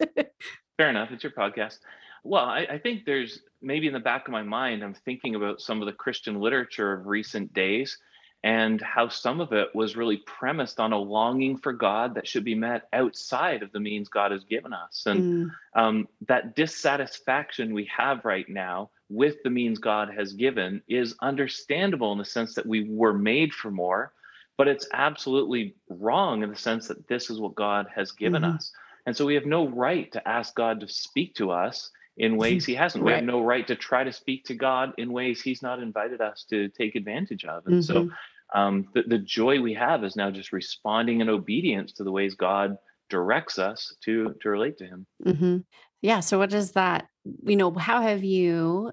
Fair 0.78 0.90
enough. 0.90 1.10
It's 1.12 1.24
your 1.24 1.32
podcast. 1.32 1.80
Well, 2.24 2.46
I, 2.46 2.66
I, 2.72 2.78
think 2.78 3.06
there's 3.06 3.40
maybe 3.62 3.88
in 3.88 3.94
the 3.94 4.00
back 4.00 4.28
of 4.28 4.32
my 4.32 4.44
mind, 4.44 4.84
I'm 4.84 4.94
thinking 4.94 5.36
about 5.36 5.62
some 5.62 5.82
of 5.82 5.88
the 5.88 5.94
Christian 5.94 6.40
literature 6.40 6.94
of 6.94 7.06
recent 7.06 7.54
days 7.54 7.98
and 8.44 8.82
how 8.82 9.08
some 9.08 9.40
of 9.40 9.54
it 9.54 9.74
was 9.74 9.96
really 9.96 10.18
premised 10.18 10.80
on 10.80 10.92
a 10.92 10.98
longing 10.98 11.58
for 11.58 11.72
God 11.72 12.16
that 12.16 12.28
should 12.28 12.44
be 12.44 12.56
met 12.56 12.90
outside 12.92 13.64
of 13.64 13.72
the 13.72 13.80
means 13.80 14.10
God 14.10 14.32
has 14.32 14.44
given 14.44 14.74
us. 14.74 15.04
And 15.06 15.48
mm. 15.48 15.52
um, 15.76 16.08
that 16.28 16.56
dissatisfaction 16.56 17.74
we 17.74 17.90
have 17.96 18.26
right 18.26 18.48
now 18.50 18.90
with 19.10 19.36
the 19.44 19.50
means 19.50 19.80
God 19.80 20.10
has 20.18 20.34
given 20.34 20.82
is 20.90 21.16
understandable 21.22 22.12
in 22.12 22.18
the 22.18 22.26
sense 22.26 22.56
that 22.56 22.66
we 22.66 22.86
were 22.90 23.14
made 23.14 23.54
for 23.54 23.72
more, 23.72 24.12
but 24.58 24.68
it's 24.68 24.88
absolutely 24.92 25.76
wrong 25.90 26.44
in 26.44 26.50
the 26.50 26.56
sense 26.56 26.90
that 26.90 27.08
this 27.08 27.30
is 27.30 27.40
what 27.40 27.56
God 27.56 27.88
has 27.96 28.12
given 28.12 28.42
mm-hmm. 28.42 28.58
us. 28.58 28.74
And 29.06 29.16
so 29.16 29.26
we 29.26 29.36
have 29.36 29.46
no 29.46 29.70
right 29.70 30.12
to 30.12 30.28
ask 30.28 30.54
God 30.54 30.82
to 30.82 30.88
speak 30.90 31.36
to 31.36 31.52
us 31.52 31.92
in 32.18 32.38
ways 32.38 32.66
he 32.66 32.76
hasn't. 32.76 33.04
Right. 33.04 33.12
We 33.12 33.16
have 33.16 33.24
no 33.24 33.42
right 33.42 33.66
to 33.68 33.76
try 33.76 34.04
to 34.04 34.14
speak 34.14 34.46
to 34.46 34.54
God 34.54 34.94
in 34.98 35.12
ways 35.12 35.42
he's 35.42 35.62
not 35.62 35.82
invited 35.82 36.22
us 36.22 36.46
to 36.50 36.70
take 36.70 36.96
advantage 36.96 37.46
of. 37.46 37.66
And 37.66 37.84
mm-hmm. 37.84 38.08
so 38.08 38.10
um, 38.54 38.88
the, 38.94 39.04
the 39.04 39.18
joy 39.18 39.60
we 39.62 39.74
have 39.74 40.04
is 40.04 40.16
now 40.16 40.30
just 40.30 40.54
responding 40.54 41.22
in 41.22 41.30
obedience 41.30 41.94
to 41.94 42.04
the 42.04 42.12
ways 42.12 42.36
God 42.36 42.78
directs 43.10 43.60
us 43.60 43.96
to 44.06 44.36
to 44.42 44.50
relate 44.50 44.78
to 44.78 44.86
him. 44.86 45.06
Mm-hmm. 45.26 45.58
Yeah. 46.02 46.20
So 46.20 46.38
what 46.38 46.50
does 46.50 46.74
that, 46.74 47.08
you 47.46 47.56
know, 47.56 47.72
how 47.72 48.02
have 48.02 48.24
you, 48.24 48.92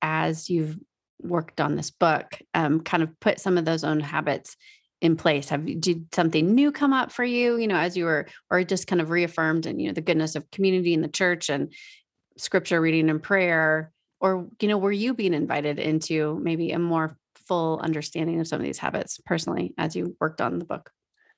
as 0.00 0.48
you've 0.48 0.78
worked 1.20 1.60
on 1.60 1.76
this 1.76 1.90
book, 1.90 2.38
um, 2.54 2.80
kind 2.80 3.02
of 3.02 3.18
put 3.20 3.40
some 3.40 3.58
of 3.58 3.64
those 3.64 3.84
own 3.84 4.00
habits 4.00 4.56
in 5.02 5.16
place? 5.16 5.50
Have 5.50 5.68
you 5.68 5.74
did 5.76 6.14
something 6.14 6.54
new 6.54 6.72
come 6.72 6.94
up 6.94 7.12
for 7.12 7.24
you, 7.24 7.58
you 7.58 7.66
know, 7.66 7.76
as 7.76 7.96
you 7.96 8.06
were, 8.06 8.26
or 8.50 8.64
just 8.64 8.86
kind 8.86 9.02
of 9.02 9.10
reaffirmed 9.10 9.66
and, 9.66 9.80
you 9.80 9.88
know, 9.88 9.92
the 9.92 10.00
goodness 10.00 10.34
of 10.34 10.50
community 10.50 10.94
in 10.94 11.02
the 11.02 11.08
church 11.08 11.50
and 11.50 11.72
scripture 12.36 12.80
reading 12.80 13.08
and 13.10 13.22
prayer 13.22 13.92
or 14.20 14.46
you 14.60 14.68
know 14.68 14.78
were 14.78 14.92
you 14.92 15.14
being 15.14 15.34
invited 15.34 15.78
into 15.78 16.38
maybe 16.42 16.72
a 16.72 16.78
more 16.78 17.16
full 17.34 17.78
understanding 17.80 18.40
of 18.40 18.46
some 18.46 18.60
of 18.60 18.66
these 18.66 18.78
habits 18.78 19.20
personally 19.24 19.74
as 19.78 19.94
you 19.94 20.16
worked 20.20 20.40
on 20.40 20.58
the 20.58 20.64
book? 20.64 20.90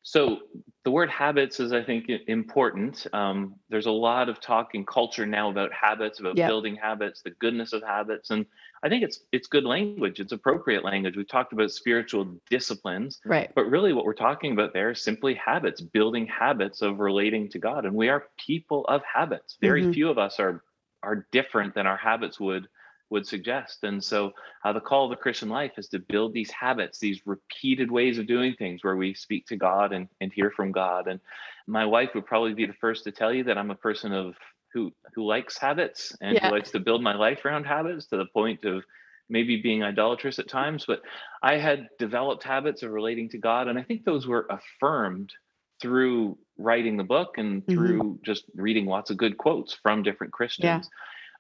So 0.03 0.39
the 0.85 0.91
word 0.91 1.11
habits 1.11 1.61
is 1.61 1.73
i 1.73 1.83
think 1.83 2.09
important. 2.29 3.07
Um, 3.13 3.57
there's 3.69 3.87
a 3.87 3.91
lot 3.91 4.29
of 4.29 4.41
talk 4.41 4.75
in 4.75 4.87
culture 4.87 5.27
now 5.27 5.51
about 5.51 5.71
habits 5.73 6.21
about 6.21 6.37
yep. 6.37 6.49
building 6.49 6.77
habits 6.77 7.21
the 7.21 7.33
goodness 7.33 7.75
of 7.75 7.83
habits 7.83 8.31
and 8.31 8.47
i 8.83 8.89
think 8.89 9.03
it's 9.03 9.21
it's 9.33 9.49
good 9.49 9.65
language. 9.65 10.19
It's 10.19 10.33
appropriate 10.33 10.85
language. 10.85 11.17
We've 11.17 11.29
talked 11.29 11.53
about 11.53 11.73
spiritual 11.73 12.41
disciplines 12.49 13.21
right. 13.27 13.53
but 13.55 13.69
really 13.69 13.93
what 13.93 14.07
we're 14.07 14.15
talking 14.15 14.53
about 14.53 14.73
there 14.73 14.93
is 14.93 15.03
simply 15.03 15.35
habits 15.35 15.81
building 15.83 16.27
habits 16.27 16.81
of 16.81 17.01
relating 17.01 17.51
to 17.51 17.59
god 17.59 17.85
and 17.85 17.95
we 17.95 18.09
are 18.09 18.29
people 18.39 18.87
of 18.87 19.03
habits. 19.03 19.59
Very 19.61 19.83
mm-hmm. 19.83 19.93
few 19.93 20.09
of 20.09 20.17
us 20.17 20.41
are 20.41 20.63
are 21.03 21.27
different 21.33 21.75
than 21.75 21.87
our 21.87 21.97
habits 21.97 22.39
would 22.41 22.69
would 23.11 23.27
suggest. 23.27 23.85
And 23.85 24.03
so, 24.03 24.33
uh, 24.65 24.73
the 24.73 24.81
call 24.81 25.05
of 25.05 25.11
the 25.11 25.17
Christian 25.17 25.49
life 25.49 25.73
is 25.79 25.89
to 25.89 25.99
build 25.99 26.35
these 26.35 26.51
habits, 26.51 26.99
these 26.99 27.27
repeated 27.27 27.91
ways 27.91 28.19
of 28.19 28.27
doing 28.27 28.55
things 28.55 28.85
where 28.85 28.97
we 28.97 29.15
speak 29.15 29.47
to 29.47 29.57
God 29.57 29.93
and, 29.93 30.09
and 30.21 30.33
hear 30.33 30.51
from 30.51 30.73
God. 30.73 31.09
And 31.09 31.21
my 31.67 31.87
wife 31.87 32.11
would 32.15 32.27
probably 32.27 32.55
be 32.55 32.67
the 32.67 32.75
first 32.75 33.05
to 33.05 33.13
tell 33.13 33.33
you 33.33 33.45
that 33.45 33.57
I'm 33.57 33.71
a 33.71 33.77
person 33.77 34.13
of 34.13 34.35
who 34.75 34.93
who 35.15 35.25
likes 35.25 35.57
habits 35.57 36.15
and 36.21 36.35
yeah. 36.35 36.49
who 36.49 36.55
likes 36.55 36.71
to 36.73 36.81
build 36.81 37.03
my 37.03 37.15
life 37.15 37.45
around 37.45 37.65
habits 37.65 38.07
to 38.07 38.19
the 38.19 38.27
point 38.27 38.65
of 38.65 38.85
maybe 39.31 39.61
being 39.61 39.83
idolatrous 39.83 40.39
at 40.39 40.49
times. 40.49 40.85
But 40.87 41.03
I 41.43 41.57
had 41.57 41.89
developed 41.99 42.45
habits 42.45 42.83
of 42.83 42.91
relating 42.91 43.29
to 43.31 43.39
God, 43.39 43.69
and 43.69 43.79
I 43.79 43.83
think 43.83 44.05
those 44.05 44.27
were 44.27 44.47
affirmed 44.51 45.33
through 45.81 46.37
writing 46.59 46.97
the 46.97 47.05
book 47.05 47.39
and 47.39 47.63
mm-hmm. 47.63 47.73
through 47.73 48.03
mm-hmm. 48.03 48.23
just 48.25 48.45
reading 48.55 48.87
lots 48.87 49.11
of 49.11 49.17
good 49.17 49.39
quotes 49.39 49.73
from 49.73 50.03
different 50.03 50.33
Christians. 50.33 50.91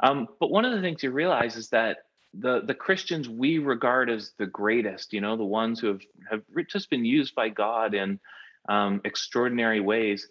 Yeah. 0.02 0.08
Um, 0.08 0.28
but 0.38 0.50
one 0.50 0.64
of 0.64 0.72
the 0.72 0.80
things 0.80 1.02
you 1.02 1.10
realize 1.10 1.56
is 1.56 1.70
that 1.70 1.98
the 2.34 2.60
the 2.64 2.74
Christians 2.74 3.28
we 3.28 3.58
regard 3.58 4.10
as 4.10 4.32
the 4.38 4.46
greatest, 4.46 5.12
you 5.12 5.20
know, 5.20 5.36
the 5.36 5.44
ones 5.44 5.80
who 5.80 5.88
have 5.88 6.00
have 6.30 6.42
just 6.68 6.88
been 6.90 7.04
used 7.04 7.34
by 7.34 7.48
God 7.48 7.94
in 7.94 8.20
um, 8.68 9.00
extraordinary 9.04 9.80
ways. 9.80 10.28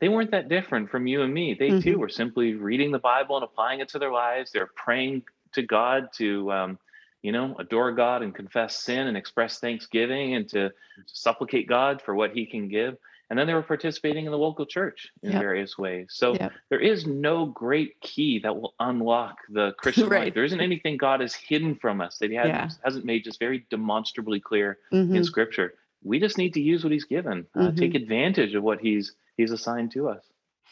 They 0.00 0.08
weren't 0.08 0.32
that 0.32 0.48
different 0.48 0.90
from 0.90 1.06
you 1.06 1.22
and 1.22 1.32
me. 1.32 1.54
They 1.54 1.68
mm-hmm. 1.68 1.80
too 1.80 1.98
were 1.98 2.08
simply 2.08 2.54
reading 2.54 2.90
the 2.90 2.98
Bible 2.98 3.36
and 3.36 3.44
applying 3.44 3.80
it 3.80 3.88
to 3.90 3.98
their 3.98 4.10
lives. 4.10 4.50
They're 4.50 4.70
praying 4.74 5.22
to 5.52 5.62
God 5.62 6.08
to, 6.16 6.50
um, 6.50 6.78
you 7.22 7.30
know, 7.30 7.54
adore 7.60 7.92
God 7.92 8.22
and 8.22 8.34
confess 8.34 8.82
sin 8.82 9.06
and 9.06 9.16
express 9.16 9.60
thanksgiving 9.60 10.34
and 10.34 10.48
to, 10.48 10.70
to 10.70 10.74
supplicate 11.06 11.68
God 11.68 12.02
for 12.02 12.14
what 12.14 12.32
He 12.32 12.44
can 12.44 12.68
give 12.68 12.96
and 13.34 13.38
then 13.40 13.48
they 13.48 13.54
were 13.54 13.62
participating 13.62 14.26
in 14.26 14.30
the 14.30 14.38
local 14.38 14.64
church 14.64 15.10
in 15.24 15.32
yep. 15.32 15.42
various 15.42 15.76
ways 15.76 16.06
so 16.10 16.34
yep. 16.34 16.52
there 16.70 16.78
is 16.78 17.04
no 17.04 17.46
great 17.46 18.00
key 18.00 18.38
that 18.38 18.54
will 18.54 18.74
unlock 18.78 19.38
the 19.48 19.72
christian 19.78 20.08
right. 20.08 20.26
life 20.26 20.34
there 20.34 20.44
isn't 20.44 20.60
anything 20.60 20.96
god 20.96 21.20
has 21.20 21.34
hidden 21.34 21.74
from 21.74 22.00
us 22.00 22.16
that 22.18 22.30
he 22.30 22.36
hasn't, 22.36 22.54
yeah. 22.54 22.68
hasn't 22.84 23.04
made 23.04 23.24
just 23.24 23.40
very 23.40 23.66
demonstrably 23.70 24.38
clear 24.38 24.78
mm-hmm. 24.92 25.16
in 25.16 25.24
scripture 25.24 25.74
we 26.04 26.20
just 26.20 26.38
need 26.38 26.54
to 26.54 26.60
use 26.60 26.84
what 26.84 26.92
he's 26.92 27.06
given 27.06 27.44
uh, 27.56 27.62
mm-hmm. 27.62 27.76
take 27.76 27.96
advantage 27.96 28.54
of 28.54 28.62
what 28.62 28.78
he's 28.78 29.16
he's 29.36 29.50
assigned 29.50 29.90
to 29.90 30.08
us 30.08 30.22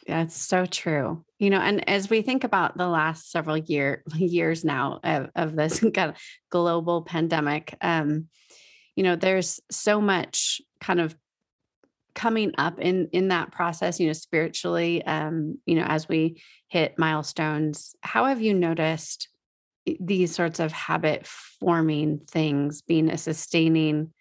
that's 0.05 0.37
so 0.37 0.67
true. 0.67 1.25
You 1.39 1.51
know, 1.51 1.61
and 1.61 1.89
as 1.89 2.11
we 2.11 2.23
think 2.23 2.43
about 2.43 2.77
the 2.77 2.89
last 2.89 3.31
several 3.31 3.57
year 3.57 4.03
years 4.17 4.65
now 4.65 4.99
of, 5.05 5.31
of 5.37 5.55
this 5.55 5.79
kind 5.95 6.11
of 6.11 6.17
global 6.51 7.03
pandemic, 7.03 7.77
um, 7.81 8.27
you 8.97 9.05
know, 9.05 9.15
there's 9.15 9.61
so 9.71 10.01
much 10.01 10.61
kind 10.81 11.01
of 11.01 11.17
coming 12.15 12.53
up 12.59 12.79
in 12.79 13.09
in 13.13 13.29
that 13.29 13.51
process 13.53 13.99
you 13.99 14.07
know 14.07 14.13
spiritually 14.13 15.05
um 15.07 15.59
you 15.65 15.75
know 15.75 15.85
as 15.85 16.09
we 16.09 16.43
hit 16.69 16.99
milestones 16.99 17.95
how 18.03 18.27
have 18.27 18.41
you 18.41 18.53
noticed 18.53 19.29
these 20.01 20.35
sorts 20.35 20.61
of 20.61 20.73
habit 20.73 21.27
forming 21.27 22.21
things 22.31 22.83
being 22.83 23.11
a 23.11 23.19
sustaining 23.19 24.13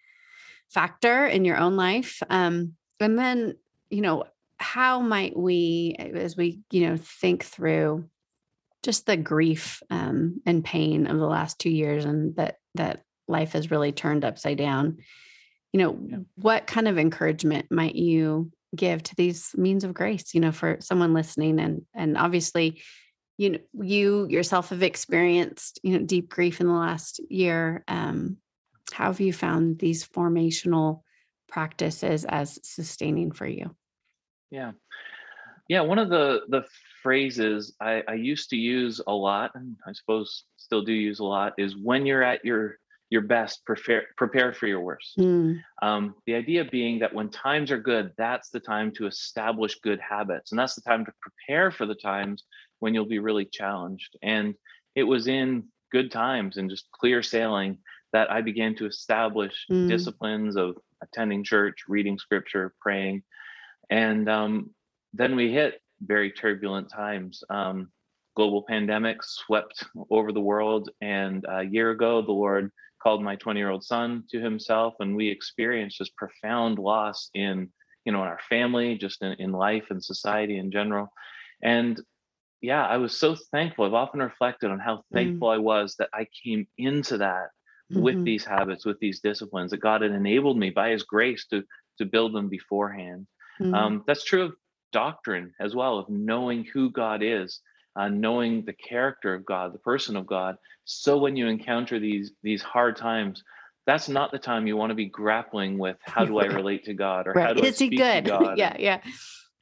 factor 0.70 1.26
in 1.26 1.44
your 1.44 1.56
own 1.56 1.76
life? 1.76 2.22
Um 2.30 2.74
and 3.00 3.18
then 3.18 3.56
you 3.90 4.00
know 4.00 4.24
how 4.56 5.00
might 5.00 5.36
we 5.36 5.96
as 5.98 6.36
we 6.36 6.60
you 6.70 6.88
know 6.88 6.96
think 6.96 7.44
through 7.44 8.08
just 8.82 9.06
the 9.06 9.16
grief 9.16 9.80
um, 9.90 10.40
and 10.44 10.64
pain 10.64 11.06
of 11.06 11.18
the 11.18 11.26
last 11.26 11.58
two 11.60 11.70
years 11.70 12.04
and 12.04 12.34
that 12.36 12.56
that 12.74 13.02
life 13.28 13.52
has 13.52 13.70
really 13.70 13.92
turned 13.92 14.24
upside 14.24 14.58
down 14.58 14.98
you 15.72 15.78
know 15.78 15.98
yeah. 16.06 16.18
what 16.36 16.66
kind 16.66 16.86
of 16.86 16.98
encouragement 16.98 17.66
might 17.70 17.94
you 17.94 18.50
give 18.74 19.02
to 19.02 19.14
these 19.16 19.54
means 19.56 19.84
of 19.84 19.94
grace 19.94 20.34
you 20.34 20.40
know 20.40 20.52
for 20.52 20.78
someone 20.80 21.12
listening 21.12 21.58
and 21.58 21.82
and 21.94 22.16
obviously 22.16 22.82
you 23.38 23.50
know 23.50 23.58
you 23.80 24.26
yourself 24.28 24.70
have 24.70 24.82
experienced 24.82 25.80
you 25.82 25.98
know 25.98 26.04
deep 26.04 26.28
grief 26.28 26.60
in 26.60 26.66
the 26.66 26.72
last 26.72 27.20
year 27.30 27.84
um 27.88 28.36
how 28.92 29.06
have 29.06 29.20
you 29.20 29.32
found 29.32 29.78
these 29.78 30.06
formational 30.06 31.02
practices 31.48 32.24
as 32.24 32.58
sustaining 32.62 33.30
for 33.32 33.46
you 33.46 33.74
yeah 34.50 34.72
yeah 35.68 35.80
one 35.80 35.98
of 35.98 36.08
the 36.08 36.42
the 36.48 36.64
phrases 37.02 37.74
I, 37.80 38.02
I 38.06 38.14
used 38.14 38.48
to 38.50 38.56
use 38.56 39.00
a 39.06 39.12
lot 39.12 39.50
and 39.54 39.76
i 39.86 39.92
suppose 39.92 40.44
still 40.56 40.82
do 40.82 40.92
use 40.92 41.18
a 41.18 41.24
lot 41.24 41.54
is 41.58 41.76
when 41.76 42.06
you're 42.06 42.22
at 42.22 42.44
your 42.44 42.78
your 43.12 43.20
best, 43.20 43.62
prepare, 43.66 44.06
prepare 44.16 44.54
for 44.54 44.66
your 44.66 44.80
worst. 44.80 45.18
Mm. 45.18 45.60
Um, 45.82 46.14
the 46.24 46.34
idea 46.34 46.64
being 46.64 47.00
that 47.00 47.12
when 47.12 47.28
times 47.28 47.70
are 47.70 47.78
good, 47.78 48.10
that's 48.16 48.48
the 48.48 48.58
time 48.58 48.90
to 48.92 49.06
establish 49.06 49.78
good 49.80 50.00
habits. 50.00 50.50
And 50.50 50.58
that's 50.58 50.74
the 50.74 50.80
time 50.80 51.04
to 51.04 51.12
prepare 51.20 51.70
for 51.70 51.84
the 51.84 51.94
times 51.94 52.44
when 52.78 52.94
you'll 52.94 53.04
be 53.04 53.18
really 53.18 53.44
challenged. 53.44 54.16
And 54.22 54.54
it 54.94 55.02
was 55.02 55.26
in 55.26 55.64
good 55.90 56.10
times 56.10 56.56
and 56.56 56.70
just 56.70 56.90
clear 56.90 57.22
sailing 57.22 57.76
that 58.14 58.30
I 58.30 58.40
began 58.40 58.74
to 58.76 58.86
establish 58.86 59.66
mm. 59.70 59.88
disciplines 59.88 60.56
of 60.56 60.78
attending 61.02 61.44
church, 61.44 61.80
reading 61.88 62.18
scripture, 62.18 62.72
praying. 62.80 63.24
And 63.90 64.26
um, 64.26 64.70
then 65.12 65.36
we 65.36 65.52
hit 65.52 65.82
very 66.00 66.32
turbulent 66.32 66.90
times. 66.90 67.44
Um, 67.50 67.90
global 68.34 68.64
pandemic 68.66 69.22
swept 69.22 69.84
over 70.10 70.32
the 70.32 70.40
world. 70.40 70.88
And 71.02 71.44
a 71.46 71.62
year 71.62 71.90
ago, 71.90 72.22
the 72.22 72.32
Lord 72.32 72.70
called 73.02 73.22
my 73.22 73.36
20 73.36 73.58
year 73.58 73.70
old 73.70 73.84
son 73.84 74.24
to 74.30 74.40
himself 74.40 74.94
and 75.00 75.16
we 75.16 75.28
experienced 75.28 75.98
this 75.98 76.10
profound 76.10 76.78
loss 76.78 77.30
in 77.34 77.68
you 78.04 78.12
know 78.12 78.22
in 78.22 78.28
our 78.28 78.40
family 78.48 78.96
just 78.96 79.22
in, 79.22 79.32
in 79.38 79.52
life 79.52 79.84
and 79.90 80.02
society 80.02 80.58
in 80.58 80.70
general 80.70 81.12
and 81.62 82.00
yeah 82.60 82.86
i 82.86 82.96
was 82.96 83.18
so 83.18 83.34
thankful 83.50 83.84
i've 83.84 83.94
often 83.94 84.20
reflected 84.20 84.70
on 84.70 84.78
how 84.78 84.96
mm-hmm. 84.96 85.14
thankful 85.16 85.48
mm. 85.48 85.54
i 85.54 85.58
was 85.58 85.96
that 85.96 86.08
i 86.12 86.26
came 86.44 86.66
into 86.78 87.18
that 87.18 87.48
mm-hmm. 87.90 88.02
with 88.02 88.24
these 88.24 88.44
habits 88.44 88.84
with 88.84 88.98
these 89.00 89.20
disciplines 89.20 89.70
that 89.70 89.80
god 89.80 90.02
had 90.02 90.12
enabled 90.12 90.58
me 90.58 90.70
by 90.70 90.90
his 90.90 91.02
grace 91.02 91.46
to 91.46 91.62
to 91.98 92.04
build 92.04 92.34
them 92.34 92.48
beforehand 92.48 93.26
mm. 93.60 93.74
um, 93.74 94.04
that's 94.06 94.24
true 94.24 94.44
of 94.44 94.54
doctrine 94.92 95.52
as 95.58 95.74
well 95.74 95.98
of 95.98 96.08
knowing 96.08 96.64
who 96.72 96.90
god 96.90 97.22
is 97.22 97.60
uh, 97.96 98.08
knowing 98.08 98.64
the 98.64 98.72
character 98.72 99.34
of 99.34 99.44
God, 99.44 99.72
the 99.72 99.78
person 99.78 100.16
of 100.16 100.26
God. 100.26 100.56
So 100.84 101.18
when 101.18 101.36
you 101.36 101.46
encounter 101.46 101.98
these 101.98 102.32
these 102.42 102.62
hard 102.62 102.96
times, 102.96 103.42
that's 103.86 104.08
not 104.08 104.32
the 104.32 104.38
time 104.38 104.66
you 104.66 104.76
want 104.76 104.90
to 104.90 104.94
be 104.94 105.06
grappling 105.06 105.78
with 105.78 105.96
how 106.02 106.24
do 106.24 106.38
I 106.38 106.44
relate 106.60 106.84
to 106.84 106.94
God 106.94 107.26
or 107.26 107.32
right. 107.32 107.48
how 107.48 107.52
do 107.54 107.62
is 107.62 107.74
I 107.74 107.76
speak 107.76 107.92
he 107.92 107.96
good? 107.96 108.24
to 108.24 108.30
God? 108.38 108.58
yeah, 108.58 108.76
yeah. 108.78 109.00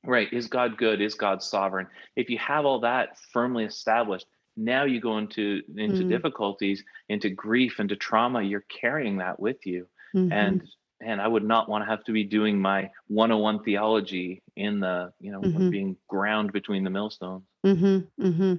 Right. 0.04 0.32
Is 0.32 0.46
God 0.46 0.78
good? 0.78 1.00
Is 1.00 1.14
God 1.14 1.42
sovereign? 1.42 1.86
If 2.16 2.30
you 2.30 2.38
have 2.38 2.64
all 2.64 2.80
that 2.80 3.18
firmly 3.32 3.64
established, 3.64 4.26
now 4.56 4.84
you 4.84 5.00
go 5.00 5.18
into 5.18 5.62
into 5.76 6.04
mm 6.04 6.08
difficulties, 6.08 6.82
into 7.08 7.30
grief, 7.30 7.80
into 7.80 7.96
trauma. 7.96 8.42
You're 8.42 8.64
carrying 8.80 9.18
that 9.18 9.38
with 9.38 9.64
you. 9.64 9.86
Mm-hmm. 10.14 10.32
And 10.32 10.62
and 11.00 11.20
I 11.20 11.26
would 11.26 11.44
not 11.44 11.68
want 11.68 11.82
to 11.84 11.90
have 11.90 12.04
to 12.04 12.12
be 12.12 12.24
doing 12.24 12.60
my 12.60 12.90
101 13.08 13.64
theology 13.64 14.42
in 14.56 14.80
the, 14.80 15.12
you 15.20 15.32
know, 15.32 15.40
mm-hmm. 15.40 15.70
being 15.70 15.96
ground 16.08 16.52
between 16.52 16.84
the 16.84 16.90
millstones. 16.90 17.44
Mm-hmm, 17.64 18.26
mm-hmm. 18.26 18.54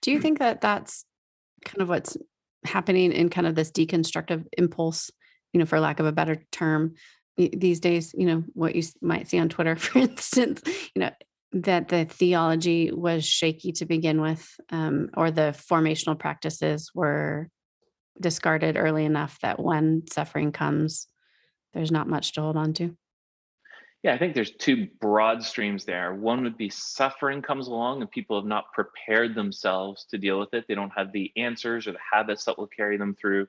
Do 0.00 0.10
you 0.10 0.20
think 0.20 0.38
that 0.40 0.60
that's 0.60 1.04
kind 1.64 1.82
of 1.82 1.88
what's 1.88 2.16
happening 2.64 3.12
in 3.12 3.28
kind 3.28 3.46
of 3.46 3.54
this 3.54 3.70
deconstructive 3.70 4.46
impulse, 4.58 5.10
you 5.52 5.60
know, 5.60 5.66
for 5.66 5.80
lack 5.80 6.00
of 6.00 6.06
a 6.06 6.12
better 6.12 6.42
term, 6.50 6.94
these 7.36 7.80
days, 7.80 8.14
you 8.16 8.26
know, 8.26 8.44
what 8.54 8.74
you 8.74 8.82
might 9.00 9.28
see 9.28 9.38
on 9.38 9.48
Twitter, 9.48 9.76
for 9.76 9.98
instance, 9.98 10.62
you 10.94 11.00
know, 11.00 11.10
that 11.52 11.88
the 11.88 12.04
theology 12.04 12.90
was 12.92 13.24
shaky 13.24 13.72
to 13.72 13.86
begin 13.86 14.20
with, 14.20 14.48
um, 14.70 15.10
or 15.16 15.30
the 15.30 15.54
formational 15.70 16.18
practices 16.18 16.90
were 16.94 17.48
discarded 18.20 18.76
early 18.76 19.04
enough 19.04 19.38
that 19.40 19.60
when 19.60 20.02
suffering 20.10 20.52
comes, 20.52 21.08
there's 21.74 21.92
not 21.92 22.08
much 22.08 22.32
to 22.32 22.40
hold 22.40 22.56
on 22.56 22.72
to. 22.74 22.96
Yeah, 24.02 24.12
I 24.12 24.18
think 24.18 24.34
there's 24.34 24.52
two 24.52 24.86
broad 25.00 25.42
streams 25.42 25.86
there. 25.86 26.14
One 26.14 26.44
would 26.44 26.58
be 26.58 26.68
suffering 26.68 27.40
comes 27.40 27.68
along 27.68 28.02
and 28.02 28.10
people 28.10 28.38
have 28.38 28.46
not 28.46 28.70
prepared 28.74 29.34
themselves 29.34 30.04
to 30.10 30.18
deal 30.18 30.38
with 30.38 30.52
it. 30.52 30.66
They 30.68 30.74
don't 30.74 30.92
have 30.94 31.10
the 31.10 31.32
answers 31.36 31.86
or 31.86 31.92
the 31.92 31.98
habits 32.12 32.44
that 32.44 32.58
will 32.58 32.66
carry 32.66 32.98
them 32.98 33.16
through. 33.18 33.48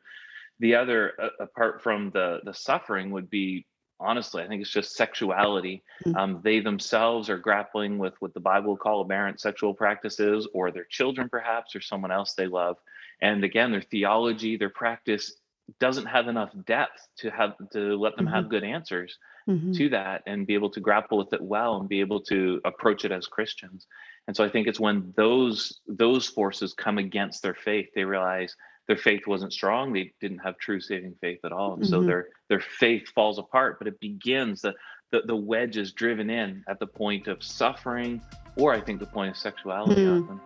The 0.60 0.75
other, 0.75 1.12
uh, 1.22 1.27
apart 1.41 1.84
from 1.84 2.10
the 2.12 2.39
the 2.46 2.53
suffering, 2.53 3.12
would 3.12 3.29
be 3.29 3.65
honestly, 4.00 4.44
I 4.44 4.48
think 4.48 4.62
it's 4.62 4.72
just 4.72 4.96
sexuality. 4.96 5.84
Mm-hmm. 6.05 6.17
Um, 6.17 6.41
they 6.41 6.62
themselves 6.62 7.29
are 7.29 7.38
grappling 7.38 7.98
with 7.98 8.13
what 8.22 8.34
the 8.34 8.39
Bible 8.39 8.72
would 8.72 8.79
call 8.79 9.01
aberrant 9.01 9.41
sexual 9.41 9.74
practices, 9.74 10.48
or 10.53 10.72
their 10.72 10.86
children, 10.86 11.27
perhaps, 11.27 11.75
or 11.75 11.82
someone 11.82 12.12
else 12.12 12.34
they 12.34 12.48
love. 12.48 12.77
And 13.22 13.44
again, 13.44 13.72
their 13.72 13.82
theology, 13.82 14.55
their 14.55 14.70
practice 14.70 15.34
doesn't 15.79 16.05
have 16.05 16.27
enough 16.27 16.51
depth 16.65 17.07
to 17.17 17.29
have 17.29 17.53
to 17.72 17.98
let 17.98 18.15
them 18.15 18.25
mm-hmm. 18.25 18.36
have 18.36 18.50
good 18.50 18.63
answers 18.63 19.17
mm-hmm. 19.50 19.72
to 19.74 19.89
that 19.89 20.22
and 20.27 20.45
be 20.45 20.53
able 20.53 20.69
to 20.69 20.79
grapple 20.79 21.17
with 21.17 21.34
it 21.34 21.41
well 21.41 21.77
and 21.77 21.89
be 21.89 22.00
able 22.00 22.22
to 22.22 22.62
approach 22.65 23.05
it 23.05 23.12
as 23.12 23.27
Christians. 23.27 23.88
And 24.27 24.36
so 24.36 24.43
I 24.43 24.50
think 24.50 24.67
it's 24.67 24.79
when 24.79 25.13
those 25.17 25.79
those 25.88 26.27
forces 26.27 26.74
come 26.74 26.98
against 26.98 27.41
their 27.41 27.55
faith, 27.55 27.88
they 27.95 28.03
realize 28.03 28.55
their 28.88 28.98
faith 28.98 29.25
wasn't 29.25 29.53
strong. 29.53 29.91
They 29.91 30.13
didn't 30.22 30.39
have 30.39 30.57
true 30.57 30.79
saving 30.79 31.15
faith 31.19 31.39
at 31.43 31.51
all. 31.51 31.74
And 31.74 31.84
mm-hmm. 31.84 31.91
so 31.91 32.03
their 32.03 32.27
their 32.50 32.60
faith 32.60 33.07
falls 33.13 33.39
apart, 33.39 33.79
but 33.79 33.88
it 33.88 34.00
begins 34.00 34.62
the, 34.62 34.74
the 35.12 35.22
the 35.25 35.36
wedge 35.36 35.77
is 35.77 35.93
driven 35.93 36.29
in 36.29 36.63
at 36.69 36.79
the 36.79 36.88
point 36.88 37.27
of 37.27 37.43
suffering 37.43 38.22
or 38.55 38.74
I 38.74 38.81
think 38.81 39.00
the 39.00 39.05
point 39.05 39.31
of 39.31 39.38
sexuality 39.38 40.05
mm. 40.05 40.24
often. 40.24 40.39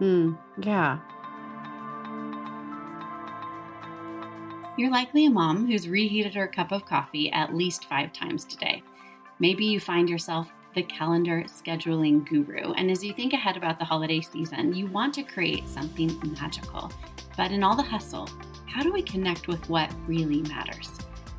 Mm. 0.00 0.38
Yeah. 0.62 0.98
You're 4.80 4.90
likely 4.90 5.26
a 5.26 5.30
mom 5.30 5.66
who's 5.66 5.90
reheated 5.90 6.34
her 6.34 6.46
cup 6.46 6.72
of 6.72 6.86
coffee 6.86 7.30
at 7.32 7.54
least 7.54 7.84
five 7.84 8.14
times 8.14 8.46
today. 8.46 8.82
Maybe 9.38 9.66
you 9.66 9.78
find 9.78 10.08
yourself 10.08 10.50
the 10.74 10.82
calendar 10.84 11.44
scheduling 11.46 12.26
guru, 12.26 12.72
and 12.72 12.90
as 12.90 13.04
you 13.04 13.12
think 13.12 13.34
ahead 13.34 13.58
about 13.58 13.78
the 13.78 13.84
holiday 13.84 14.22
season, 14.22 14.72
you 14.72 14.86
want 14.86 15.12
to 15.16 15.22
create 15.22 15.68
something 15.68 16.18
magical. 16.40 16.90
But 17.36 17.50
in 17.50 17.62
all 17.62 17.76
the 17.76 17.82
hustle, 17.82 18.26
how 18.64 18.82
do 18.82 18.90
we 18.90 19.02
connect 19.02 19.48
with 19.48 19.68
what 19.68 19.92
really 20.06 20.40
matters? 20.40 20.90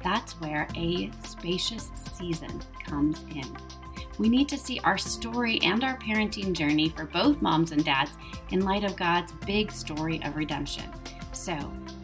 That's 0.04 0.34
where 0.34 0.68
a 0.76 1.10
spacious 1.28 1.90
season 1.96 2.62
comes 2.86 3.24
in. 3.34 3.58
We 4.20 4.30
need 4.30 4.50
to 4.50 4.58
see 4.60 4.80
our 4.84 5.00
story 5.00 5.60
and 5.64 5.84
our 5.84 5.98
parenting 5.98 6.54
journey 6.54 6.90
for 6.90 7.06
both 7.06 7.42
moms 7.42 7.72
and 7.72 7.84
dads 7.84 8.12
in 8.52 8.64
light 8.64 8.84
of 8.84 8.96
God's 8.96 9.32
big 9.48 9.72
story 9.72 10.22
of 10.24 10.36
redemption. 10.36 10.92
So, 11.32 11.58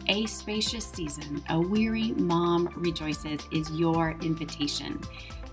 a 0.08 0.24
spacious 0.26 0.86
season, 0.86 1.42
a 1.50 1.60
weary 1.60 2.12
mom 2.12 2.72
rejoices 2.76 3.40
is 3.52 3.70
your 3.72 4.16
invitation. 4.22 5.00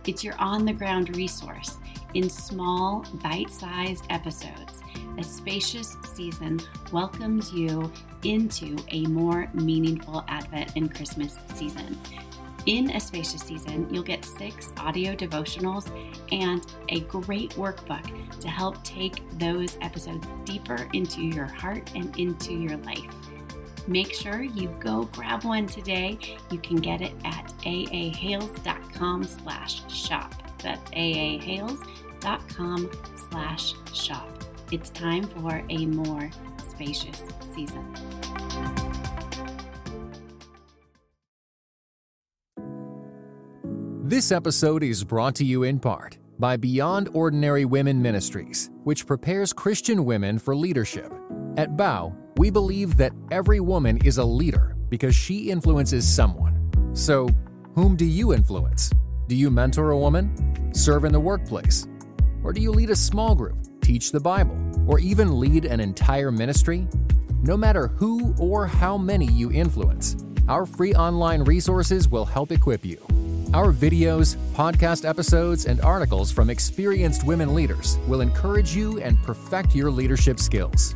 It's 0.07 0.23
your 0.23 0.35
on 0.39 0.65
the 0.65 0.73
ground 0.73 1.15
resource 1.15 1.77
in 2.13 2.29
small, 2.29 3.05
bite 3.21 3.51
sized 3.51 4.05
episodes. 4.09 4.81
A 5.17 5.23
spacious 5.23 5.97
season 6.03 6.61
welcomes 6.91 7.51
you 7.51 7.91
into 8.23 8.77
a 8.91 9.05
more 9.07 9.49
meaningful 9.53 10.23
Advent 10.27 10.71
and 10.75 10.93
Christmas 10.93 11.37
season. 11.53 11.97
In 12.65 12.91
a 12.91 12.99
spacious 12.99 13.41
season, 13.41 13.87
you'll 13.93 14.03
get 14.03 14.25
six 14.25 14.71
audio 14.77 15.15
devotionals 15.15 15.91
and 16.31 16.65
a 16.89 17.01
great 17.01 17.51
workbook 17.51 18.39
to 18.39 18.47
help 18.47 18.83
take 18.83 19.21
those 19.37 19.77
episodes 19.81 20.25
deeper 20.45 20.87
into 20.93 21.21
your 21.21 21.45
heart 21.45 21.91
and 21.93 22.17
into 22.17 22.53
your 22.53 22.77
life. 22.77 23.13
Make 23.87 24.13
sure 24.13 24.41
you 24.41 24.69
go 24.79 25.03
grab 25.13 25.43
one 25.43 25.67
today. 25.67 26.17
You 26.51 26.57
can 26.59 26.77
get 26.77 27.01
it 27.01 27.13
at 27.23 27.53
aahales.com 27.59 29.23
slash 29.23 29.93
shop. 29.93 30.33
That's 30.63 30.89
aahales.com 30.91 32.89
slash 33.29 33.73
shop. 33.93 34.43
It's 34.71 34.89
time 34.89 35.23
for 35.27 35.63
a 35.69 35.85
more 35.85 36.31
spacious 36.71 37.21
season. 37.53 37.93
This 44.03 44.31
episode 44.31 44.83
is 44.83 45.03
brought 45.03 45.35
to 45.35 45.45
you 45.45 45.63
in 45.63 45.79
part 45.79 46.17
by 46.39 46.57
Beyond 46.57 47.09
Ordinary 47.13 47.65
Women 47.65 48.01
Ministries, 48.01 48.69
which 48.83 49.05
prepares 49.05 49.53
Christian 49.53 50.05
women 50.05 50.37
for 50.37 50.55
leadership. 50.55 51.11
At 51.57 51.77
Bow, 51.77 52.15
we 52.37 52.49
believe 52.49 52.97
that 52.97 53.13
every 53.31 53.59
woman 53.59 53.97
is 54.03 54.17
a 54.17 54.25
leader 54.25 54.75
because 54.89 55.15
she 55.15 55.49
influences 55.49 56.07
someone. 56.07 56.69
So, 56.93 57.29
whom 57.73 57.95
do 57.95 58.05
you 58.05 58.33
influence? 58.33 58.91
Do 59.27 59.35
you 59.35 59.49
mentor 59.49 59.91
a 59.91 59.97
woman? 59.97 60.73
Serve 60.73 61.05
in 61.05 61.13
the 61.13 61.19
workplace? 61.19 61.87
Or 62.43 62.53
do 62.53 62.61
you 62.61 62.71
lead 62.71 62.89
a 62.89 62.95
small 62.95 63.35
group, 63.35 63.57
teach 63.81 64.11
the 64.11 64.19
Bible, 64.19 64.57
or 64.87 64.99
even 64.99 65.39
lead 65.39 65.65
an 65.65 65.79
entire 65.79 66.31
ministry? 66.31 66.87
No 67.41 67.55
matter 67.55 67.87
who 67.87 68.35
or 68.39 68.67
how 68.67 68.97
many 68.97 69.27
you 69.27 69.51
influence, 69.51 70.17
our 70.47 70.65
free 70.65 70.93
online 70.93 71.43
resources 71.43 72.09
will 72.09 72.25
help 72.25 72.51
equip 72.51 72.85
you. 72.85 72.97
Our 73.53 73.71
videos, 73.71 74.35
podcast 74.53 75.07
episodes, 75.07 75.65
and 75.65 75.79
articles 75.81 76.31
from 76.31 76.49
experienced 76.49 77.25
women 77.25 77.55
leaders 77.55 77.97
will 78.07 78.21
encourage 78.21 78.75
you 78.75 78.99
and 78.99 79.21
perfect 79.23 79.73
your 79.73 79.89
leadership 79.89 80.39
skills. 80.39 80.95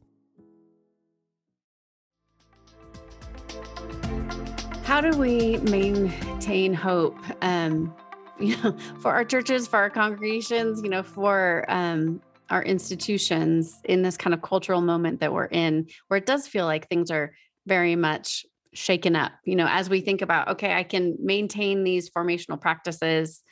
How 4.91 4.99
do 4.99 5.17
we 5.17 5.55
maintain 5.55 6.73
hope? 6.73 7.17
Um, 7.41 7.95
you 8.41 8.57
know, 8.57 8.75
for 8.99 9.13
our 9.13 9.23
churches, 9.23 9.65
for 9.65 9.77
our 9.77 9.89
congregations, 9.89 10.81
you 10.83 10.89
know, 10.89 11.01
for 11.01 11.63
um, 11.69 12.21
our 12.49 12.61
institutions 12.61 13.79
in 13.85 14.01
this 14.01 14.17
kind 14.17 14.33
of 14.33 14.41
cultural 14.41 14.81
moment 14.81 15.21
that 15.21 15.31
we're 15.31 15.45
in, 15.45 15.87
where 16.09 16.17
it 16.17 16.25
does 16.25 16.45
feel 16.45 16.65
like 16.65 16.89
things 16.89 17.09
are 17.09 17.33
very 17.65 17.95
much 17.95 18.45
shaken 18.73 19.15
up 19.15 19.31
you 19.45 19.55
know 19.55 19.67
as 19.69 19.89
we 19.89 19.99
think 20.01 20.21
about 20.21 20.47
okay 20.47 20.73
i 20.73 20.83
can 20.83 21.17
maintain 21.19 21.83
these 21.83 22.09
formational 22.09 22.59
practices 22.59 23.43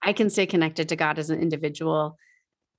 i 0.00 0.12
can 0.12 0.30
stay 0.30 0.46
connected 0.46 0.88
to 0.88 0.94
god 0.94 1.18
as 1.18 1.28
an 1.28 1.40
individual 1.40 2.16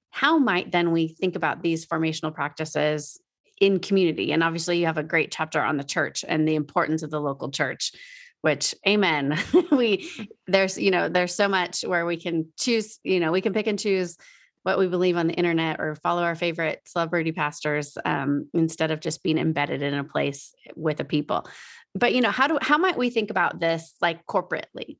how 0.10 0.38
might 0.38 0.72
then 0.72 0.94
we 0.94 1.10
think 1.10 1.36
about 1.36 1.62
these 1.62 1.86
formational 1.86 2.34
practices 2.34 3.20
in 3.62 3.80
community 3.80 4.32
and 4.32 4.44
obviously 4.44 4.80
you 4.80 4.86
have 4.86 4.98
a 4.98 5.04
great 5.04 5.32
chapter 5.32 5.62
on 5.62 5.78
the 5.78 5.84
church 5.84 6.26
and 6.28 6.48
the 6.48 6.56
importance 6.56 7.04
of 7.04 7.10
the 7.10 7.22
local 7.22 7.50
church 7.50 7.94
which 8.42 8.76
amen 8.88 9.38
we 9.72 10.10
there's 10.48 10.78
you 10.78 10.92
know 10.92 11.08
there's 11.08 11.34
so 11.34 11.48
much 11.48 11.82
where 11.84 12.06
we 12.06 12.18
can 12.18 12.48
choose 12.58 13.00
you 13.04 13.20
know 13.20 13.32
we 13.32 13.42
can 13.42 13.54
pick 13.54 13.68
and 13.68 13.80
choose 13.80 14.18
what 14.66 14.80
we 14.80 14.88
believe 14.88 15.16
on 15.16 15.28
the 15.28 15.34
internet 15.36 15.80
or 15.80 15.94
follow 15.94 16.24
our 16.24 16.34
favorite 16.34 16.82
celebrity 16.88 17.32
pastors 17.32 18.00
um, 18.04 18.50
instead 18.56 18.90
of 18.90 19.00
just 19.00 19.22
being 19.22 19.38
embedded 19.38 19.84
in 19.84 19.94
a 19.94 20.04
place 20.04 20.56
with 20.76 21.00
a 21.00 21.06
people. 21.06 21.48
But 21.94 22.16
you 22.16 22.22
know 22.22 22.32
how 22.32 22.48
do 22.48 22.58
how 22.60 22.80
might 22.80 22.98
we 22.98 23.12
think 23.12 23.30
about 23.30 23.60
this 23.60 23.94
like 24.02 24.26
corporately? 24.26 24.98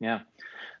Yeah. 0.00 0.20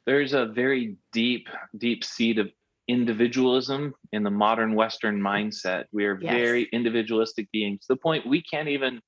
There's 0.06 0.32
a 0.32 0.46
very 0.46 0.96
deep 1.12 1.48
deep 1.76 2.02
seed 2.02 2.38
of 2.38 2.48
individualism 2.88 3.94
in 4.12 4.22
the 4.22 4.30
modern 4.30 4.74
western 4.74 5.20
mindset 5.20 5.84
we 5.92 6.06
are 6.06 6.18
yes. 6.20 6.32
very 6.32 6.68
individualistic 6.72 7.50
beings 7.52 7.80
to 7.80 7.88
the 7.88 7.96
point 7.96 8.26
we 8.26 8.42
can't 8.42 8.68
even 8.68 9.00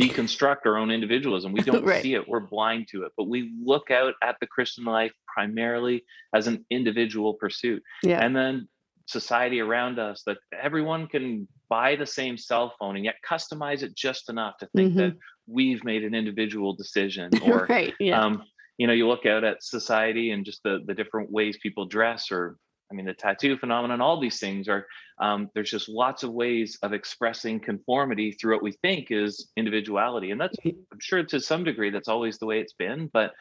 deconstruct 0.00 0.64
our 0.64 0.76
own 0.76 0.90
individualism. 0.90 1.52
We 1.52 1.60
don't 1.62 1.84
right. 1.84 2.02
see 2.02 2.14
it, 2.14 2.26
we're 2.26 2.40
blind 2.40 2.88
to 2.92 3.04
it, 3.04 3.12
but 3.16 3.28
we 3.28 3.52
look 3.62 3.90
out 3.90 4.14
at 4.22 4.36
the 4.40 4.46
Christian 4.46 4.84
life 4.84 5.12
primarily 5.32 6.04
as 6.34 6.46
an 6.46 6.64
individual 6.70 7.34
pursuit. 7.34 7.82
Yeah. 8.02 8.24
And 8.24 8.34
then 8.34 8.68
society 9.06 9.60
around 9.60 9.98
us 9.98 10.22
that 10.26 10.38
everyone 10.60 11.06
can 11.06 11.46
buy 11.68 11.96
the 11.96 12.06
same 12.06 12.38
cell 12.38 12.74
phone 12.78 12.96
and 12.96 13.04
yet 13.04 13.16
customize 13.28 13.82
it 13.82 13.94
just 13.96 14.30
enough 14.30 14.56
to 14.58 14.68
think 14.74 14.90
mm-hmm. 14.90 14.98
that 14.98 15.16
we've 15.46 15.84
made 15.84 16.04
an 16.04 16.14
individual 16.14 16.74
decision 16.74 17.30
or 17.44 17.66
right, 17.68 17.94
yeah. 17.98 18.22
um, 18.22 18.44
you 18.78 18.86
know 18.86 18.92
you 18.92 19.08
look 19.08 19.26
out 19.26 19.44
at 19.44 19.62
society 19.62 20.30
and 20.30 20.44
just 20.44 20.62
the 20.62 20.78
the 20.86 20.94
different 20.94 21.30
ways 21.30 21.58
people 21.62 21.84
dress 21.84 22.30
or 22.30 22.56
I 22.92 22.94
mean, 22.94 23.06
the 23.06 23.14
tattoo 23.14 23.56
phenomenon, 23.56 24.00
all 24.00 24.20
these 24.20 24.38
things 24.38 24.68
are, 24.68 24.86
um, 25.18 25.48
there's 25.54 25.70
just 25.70 25.88
lots 25.88 26.22
of 26.22 26.32
ways 26.32 26.78
of 26.82 26.92
expressing 26.92 27.58
conformity 27.58 28.32
through 28.32 28.54
what 28.54 28.62
we 28.62 28.72
think 28.72 29.10
is 29.10 29.50
individuality. 29.56 30.30
And 30.30 30.40
that's. 30.40 30.56
I'm 30.64 31.00
sure 31.00 31.22
to 31.22 31.40
some 31.40 31.64
degree, 31.64 31.90
that's 31.90 32.08
always 32.08 32.38
the 32.38 32.46
way 32.46 32.60
it's 32.60 32.74
been. 32.74 33.08
But 33.12 33.32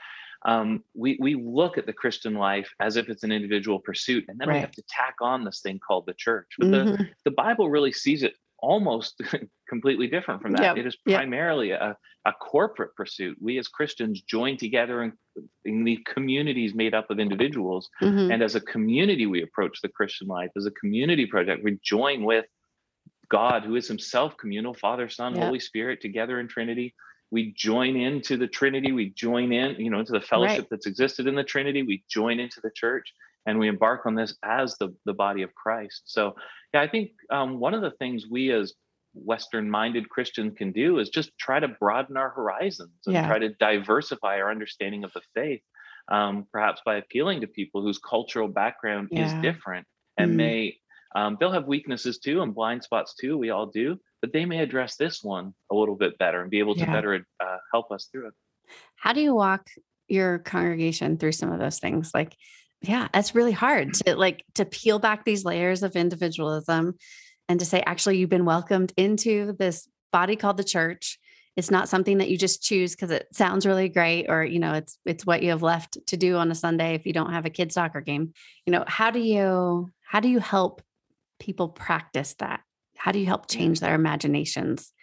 um, 0.45 0.83
we, 0.95 1.17
we 1.19 1.35
look 1.35 1.77
at 1.77 1.85
the 1.85 1.93
Christian 1.93 2.33
life 2.33 2.73
as 2.79 2.95
if 2.95 3.09
it's 3.09 3.23
an 3.23 3.31
individual 3.31 3.79
pursuit. 3.79 4.25
And 4.27 4.39
then 4.39 4.47
right. 4.47 4.55
we 4.55 4.61
have 4.61 4.71
to 4.71 4.83
tack 4.87 5.15
on 5.21 5.43
this 5.43 5.61
thing 5.61 5.79
called 5.79 6.05
the 6.05 6.13
church. 6.13 6.47
But 6.57 6.67
mm-hmm. 6.67 6.89
the, 6.91 7.09
the 7.25 7.31
Bible 7.31 7.69
really 7.69 7.91
sees 7.91 8.23
it 8.23 8.33
almost 8.59 9.21
completely 9.71 10.07
different 10.07 10.41
from 10.41 10.51
that. 10.51 10.63
Yep. 10.63 10.77
It 10.77 10.86
is 10.86 10.97
primarily 10.97 11.69
yep. 11.69 11.81
a, 11.81 12.29
a 12.29 12.34
corporate 12.34 12.93
pursuit. 12.99 13.38
We 13.39 13.57
as 13.57 13.69
Christians 13.69 14.21
join 14.21 14.57
together 14.57 15.01
in, 15.05 15.13
in 15.63 15.86
the 15.86 15.97
communities 16.13 16.73
made 16.75 16.93
up 16.93 17.10
of 17.10 17.19
individuals. 17.19 17.89
Mm-hmm. 18.01 18.31
And 18.31 18.43
as 18.43 18.55
a 18.55 18.62
community, 18.73 19.27
we 19.27 19.43
approach 19.43 19.81
the 19.81 19.88
Christian 19.97 20.27
life 20.27 20.51
as 20.57 20.65
a 20.65 20.71
community 20.71 21.25
project. 21.25 21.63
We 21.63 21.79
join 21.81 22.25
with 22.25 22.45
God, 23.29 23.63
who 23.63 23.75
is 23.77 23.88
himself 23.88 24.36
communal, 24.36 24.73
Father, 24.73 25.07
Son, 25.07 25.36
yep. 25.36 25.45
Holy 25.45 25.62
Spirit, 25.62 26.01
together 26.01 26.41
in 26.41 26.49
Trinity. 26.49 26.93
We 27.31 27.53
join 27.55 27.95
into 27.95 28.36
the 28.36 28.47
Trinity. 28.47 28.91
We 28.91 29.12
join 29.12 29.53
in, 29.53 29.75
you 29.79 29.89
know, 29.89 30.01
into 30.01 30.12
the 30.12 30.27
fellowship 30.31 30.60
right. 30.60 30.69
that's 30.69 30.86
existed 30.86 31.27
in 31.27 31.36
the 31.36 31.45
Trinity. 31.45 31.81
We 31.81 32.03
join 32.10 32.41
into 32.41 32.60
the 32.62 32.71
church 32.75 33.07
and 33.45 33.57
we 33.57 33.69
embark 33.69 34.05
on 34.05 34.15
this 34.15 34.36
as 34.43 34.77
the, 34.77 34.93
the 35.05 35.13
body 35.13 35.41
of 35.41 35.55
Christ. 35.55 36.01
So, 36.05 36.36
yeah, 36.73 36.81
I 36.81 36.89
think 36.89 37.12
um, 37.29 37.60
one 37.60 37.73
of 37.73 37.81
the 37.81 37.91
things 37.91 38.25
we 38.29 38.51
as 38.51 38.73
Western 39.13 39.69
minded 39.69 40.10
Christians 40.10 40.54
can 40.58 40.71
do 40.71 41.00
is 41.00 41.10
just 41.10 41.32
try 41.38 41.60
to 41.60 41.67
broaden 41.67 42.17
our 42.17 42.30
horizons 42.30 42.91
and 43.06 43.13
yeah. 43.13 43.28
try 43.28 43.39
to 43.39 43.50
diversify 43.50 44.39
our 44.39 44.50
understanding 44.52 45.04
of 45.04 45.12
the 45.13 45.21
faith, 45.34 45.62
um, 46.10 46.47
perhaps 46.52 46.82
by 46.86 46.95
appealing 46.95 47.41
to 47.41 47.47
people 47.47 47.82
whose 47.82 48.00
cultural 48.00 48.47
background 48.47 49.10
yeah. 49.12 49.28
is 49.28 49.41
different 49.41 49.86
and 50.17 50.32
mm 50.32 50.36
may, 50.36 50.78
um, 51.13 51.36
they'll 51.39 51.52
have 51.52 51.67
weaknesses 51.67 52.19
too 52.19 52.41
and 52.41 52.56
blind 52.56 52.84
spots 52.84 53.15
too. 53.19 53.38
We 53.38 53.50
all 53.50 53.65
do, 53.65 54.00
but 54.21 54.32
they 54.32 54.45
may 54.45 54.60
address 54.60 54.95
this 54.95 55.21
one 55.21 55.54
a 55.69 55.76
little 55.76 55.95
bit 55.95 56.17
better 56.17 56.41
and 56.41 56.50
be 56.50 56.60
able 56.60 56.76
to 56.76 56.82
yeah. 56.82 56.93
better 56.93 57.26
uh, 57.43 57.58
help 57.74 57.91
us 57.91 58.08
through 58.10 58.28
it. 58.28 58.34
How 58.95 59.12
do 59.12 59.19
you 59.19 59.36
walk 59.36 59.67
your 60.12 60.39
congregation 60.39 61.17
through 61.17 61.32
some 61.32 61.52
of 61.52 61.60
those 61.60 61.80
things. 61.80 62.12
Like, 62.13 62.36
yeah, 62.82 63.08
it's 63.13 63.34
really 63.34 63.54
hard 63.54 63.93
to 63.93 64.15
like 64.15 64.43
to 64.56 64.65
peel 64.65 65.00
back 65.00 65.24
these 65.24 65.45
layers 65.45 65.84
of 65.84 65.95
individualism 65.95 66.95
and 67.49 67.60
to 67.60 67.65
say, 67.65 67.84
actually, 67.86 68.17
you've 68.17 68.30
been 68.30 68.45
welcomed 68.45 68.93
into 68.97 69.54
this 69.60 69.88
body 70.12 70.36
called 70.36 70.58
the 70.58 70.63
church. 70.63 71.19
It's 71.58 71.71
not 71.71 71.89
something 71.89 72.19
that 72.19 72.30
you 72.30 72.38
just 72.38 72.63
choose 72.63 72.95
because 72.95 73.12
it 73.12 73.27
sounds 73.34 73.65
really 73.65 73.89
great, 73.89 74.27
or 74.30 74.43
you 74.43 74.60
know, 74.60 74.73
it's 74.73 74.97
it's 75.06 75.25
what 75.25 75.43
you 75.43 75.49
have 75.49 75.62
left 75.62 75.97
to 76.08 76.17
do 76.17 76.38
on 76.38 76.49
a 76.49 76.56
Sunday 76.56 76.95
if 76.95 77.06
you 77.06 77.13
don't 77.13 77.34
have 77.34 77.45
a 77.45 77.49
kid 77.49 77.71
soccer 77.71 78.01
game. 78.01 78.34
You 78.65 78.71
know, 78.71 78.86
how 78.88 79.12
do 79.12 79.19
you 79.19 79.89
how 80.01 80.21
do 80.21 80.30
you 80.30 80.39
help 80.39 80.82
people 81.39 81.67
practice 81.67 82.36
that? 82.39 82.62
How 82.95 83.12
do 83.12 83.19
you 83.19 83.25
help 83.25 83.49
change 83.49 83.80
their 83.80 83.95
imaginations 83.95 84.93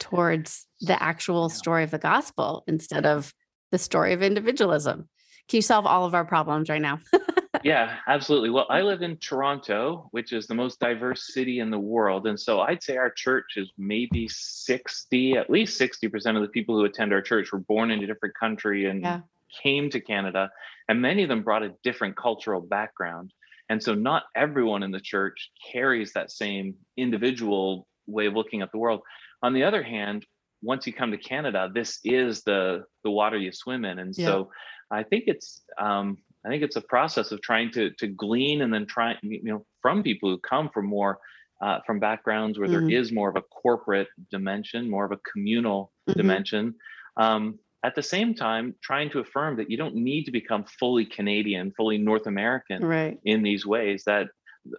towards 0.00 0.66
the 0.80 1.00
actual 1.00 1.48
story 1.48 1.84
of 1.84 1.90
the 1.92 1.98
gospel 1.98 2.64
instead 2.66 3.06
of 3.06 3.32
the 3.70 3.78
story 3.78 4.12
of 4.12 4.22
individualism? 4.22 5.08
Can 5.48 5.58
you 5.58 5.62
solve 5.62 5.86
all 5.86 6.04
of 6.04 6.14
our 6.14 6.24
problems 6.24 6.68
right 6.68 6.82
now? 6.82 6.98
yeah, 7.62 7.96
absolutely. 8.06 8.50
Well, 8.50 8.66
I 8.68 8.82
live 8.82 9.02
in 9.02 9.16
Toronto, 9.16 10.08
which 10.10 10.32
is 10.32 10.46
the 10.46 10.54
most 10.54 10.80
diverse 10.80 11.32
city 11.32 11.60
in 11.60 11.70
the 11.70 11.78
world. 11.78 12.26
And 12.26 12.38
so 12.38 12.60
I'd 12.60 12.82
say 12.82 12.96
our 12.96 13.10
church 13.10 13.56
is 13.56 13.70
maybe 13.78 14.28
60, 14.28 15.36
at 15.36 15.50
least 15.50 15.80
60% 15.80 16.36
of 16.36 16.42
the 16.42 16.48
people 16.48 16.76
who 16.76 16.84
attend 16.84 17.12
our 17.12 17.22
church 17.22 17.52
were 17.52 17.60
born 17.60 17.90
in 17.90 18.02
a 18.02 18.06
different 18.06 18.34
country 18.34 18.86
and 18.86 19.02
yeah. 19.02 19.20
came 19.62 19.90
to 19.90 20.00
Canada. 20.00 20.50
And 20.88 21.00
many 21.00 21.22
of 21.22 21.28
them 21.28 21.42
brought 21.42 21.62
a 21.62 21.74
different 21.82 22.16
cultural 22.16 22.60
background. 22.60 23.32
And 23.68 23.82
so 23.82 23.94
not 23.94 24.24
everyone 24.36 24.82
in 24.82 24.90
the 24.90 25.00
church 25.00 25.50
carries 25.72 26.12
that 26.12 26.30
same 26.30 26.74
individual 26.96 27.86
way 28.06 28.26
of 28.26 28.34
looking 28.34 28.62
at 28.62 28.72
the 28.72 28.78
world. 28.78 29.00
On 29.42 29.54
the 29.54 29.64
other 29.64 29.82
hand, 29.82 30.26
once 30.62 30.86
you 30.86 30.92
come 30.92 31.10
to 31.10 31.18
Canada, 31.18 31.70
this 31.72 31.98
is 32.04 32.42
the 32.42 32.84
the 33.02 33.10
water 33.10 33.36
you 33.36 33.52
swim 33.52 33.84
in. 33.84 33.98
And 33.98 34.14
yeah. 34.16 34.26
so 34.26 34.50
I 34.90 35.02
think 35.02 35.24
it's 35.26 35.62
um, 35.78 36.18
I 36.44 36.48
think 36.48 36.62
it's 36.62 36.76
a 36.76 36.82
process 36.82 37.32
of 37.32 37.40
trying 37.42 37.70
to 37.72 37.90
to 37.98 38.06
glean 38.06 38.62
and 38.62 38.72
then 38.72 38.86
try 38.86 39.16
you 39.22 39.42
know 39.44 39.64
from 39.80 40.02
people 40.02 40.30
who 40.30 40.38
come 40.38 40.68
from 40.70 40.86
more 40.86 41.18
uh, 41.62 41.78
from 41.86 42.00
backgrounds 42.00 42.58
where 42.58 42.68
mm-hmm. 42.68 42.88
there 42.88 42.98
is 42.98 43.12
more 43.12 43.28
of 43.28 43.36
a 43.36 43.42
corporate 43.42 44.08
dimension, 44.30 44.90
more 44.90 45.04
of 45.04 45.12
a 45.12 45.18
communal 45.32 45.92
mm-hmm. 46.08 46.18
dimension. 46.18 46.74
Um, 47.16 47.58
at 47.84 47.94
the 47.94 48.02
same 48.02 48.34
time, 48.34 48.74
trying 48.82 49.10
to 49.10 49.20
affirm 49.20 49.56
that 49.56 49.70
you 49.70 49.76
don't 49.76 49.94
need 49.94 50.24
to 50.24 50.30
become 50.30 50.64
fully 50.64 51.04
Canadian, 51.04 51.72
fully 51.76 51.98
North 51.98 52.26
American 52.26 52.84
right. 52.84 53.18
in 53.24 53.42
these 53.42 53.66
ways. 53.66 54.04
That 54.04 54.28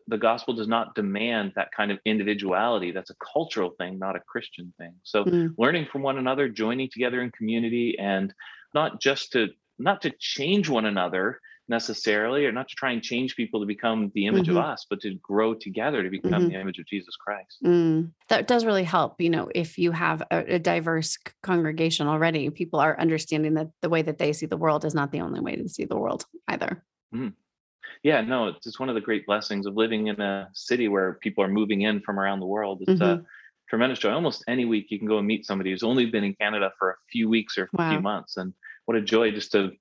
the 0.08 0.18
gospel 0.18 0.54
does 0.54 0.68
not 0.68 0.96
demand 0.96 1.54
that 1.56 1.70
kind 1.76 1.92
of 1.92 2.00
individuality. 2.06 2.92
That's 2.92 3.10
a 3.10 3.16
cultural 3.34 3.72
thing, 3.78 4.00
not 4.00 4.16
a 4.16 4.22
Christian 4.22 4.74
thing. 4.78 4.94
So, 5.04 5.26
mm. 5.26 5.54
learning 5.58 5.88
from 5.92 6.02
one 6.02 6.18
another, 6.18 6.48
joining 6.48 6.90
together 6.90 7.22
in 7.22 7.32
community, 7.32 7.98
and 8.00 8.34
not 8.74 9.02
just 9.02 9.34
to 9.34 9.50
not 9.80 10.02
to 10.04 10.12
change 10.20 10.70
one 10.70 10.86
another 10.86 11.40
necessarily 11.70 12.46
or 12.46 12.52
not 12.52 12.68
to 12.68 12.76
try 12.76 12.92
and 12.92 13.02
change 13.02 13.36
people 13.36 13.60
to 13.60 13.66
become 13.66 14.12
the 14.16 14.26
image 14.26 14.48
mm-hmm. 14.48 14.58
of 14.58 14.66
us 14.66 14.86
but 14.90 15.00
to 15.00 15.16
grow 15.16 15.54
together 15.54 16.04
to 16.04 16.10
become 16.10 16.32
mm-hmm. 16.32 16.50
the 16.50 16.60
image 16.60 16.78
of 16.78 16.86
jesus 16.86 17.16
christ 17.16 17.58
mm. 17.64 18.10
that 18.28 18.48
does 18.48 18.66
really 18.66 18.84
help 18.84 19.20
you 19.22 19.30
know 19.30 19.50
if 19.56 19.78
you 19.78 19.92
have 19.92 20.22
a, 20.30 20.56
a, 20.56 20.60
diverse 20.60 21.18
congregation 21.42 22.08
already 22.08 22.50
people 22.50 22.80
are 22.80 23.00
understanding 23.00 23.54
that 23.54 23.70
the 23.82 23.90
way 23.90 24.02
that 24.02 24.18
they 24.18 24.34
see 24.34 24.46
the 24.46 24.58
world 24.58 24.84
is 24.84 24.94
not 24.94 25.12
the 25.12 25.22
only 25.22 25.40
way 25.40 25.56
to 25.56 25.70
see 25.70 25.86
the 25.86 25.98
world 25.98 26.26
either 26.50 26.84
mm. 27.16 27.32
yeah 28.04 28.20
no 28.20 28.48
it's, 28.48 28.68
it's 28.68 28.80
one 28.80 28.90
of 28.90 28.96
the 28.96 29.02
great 29.02 29.26
blessings 29.26 29.66
of 29.66 29.76
living 29.76 30.08
in 30.08 30.20
a 30.20 30.50
city 30.54 30.90
where 30.90 31.14
people 31.22 31.44
are 31.44 31.50
moving 31.50 31.82
in 31.82 32.02
from 32.02 32.20
around 32.20 32.42
the 32.42 32.46
world 32.46 32.80
it's 32.82 33.02
mm-hmm. 33.02 33.22
a 33.22 33.26
tremendous 33.70 34.00
joy 34.00 34.12
almost 34.12 34.44
any 34.50 34.66
week 34.66 34.88
you 34.90 35.00
can 35.00 35.08
go 35.08 35.18
and 35.18 35.28
meet 35.28 35.46
somebody 35.46 35.72
who's 35.72 35.84
only 35.84 36.06
been 36.08 36.26
in 36.26 36.36
canada 36.36 36.74
for 36.78 36.92
a 36.92 36.96
few 37.10 37.30
weeks 37.30 37.58
or 37.58 37.64
a 37.64 37.68
wow. 37.78 37.90
few 37.90 38.02
months 38.02 38.36
and 38.36 38.54
what 38.86 38.98
a 38.98 39.02
joy 39.02 39.32
just 39.32 39.54
to 39.54 39.72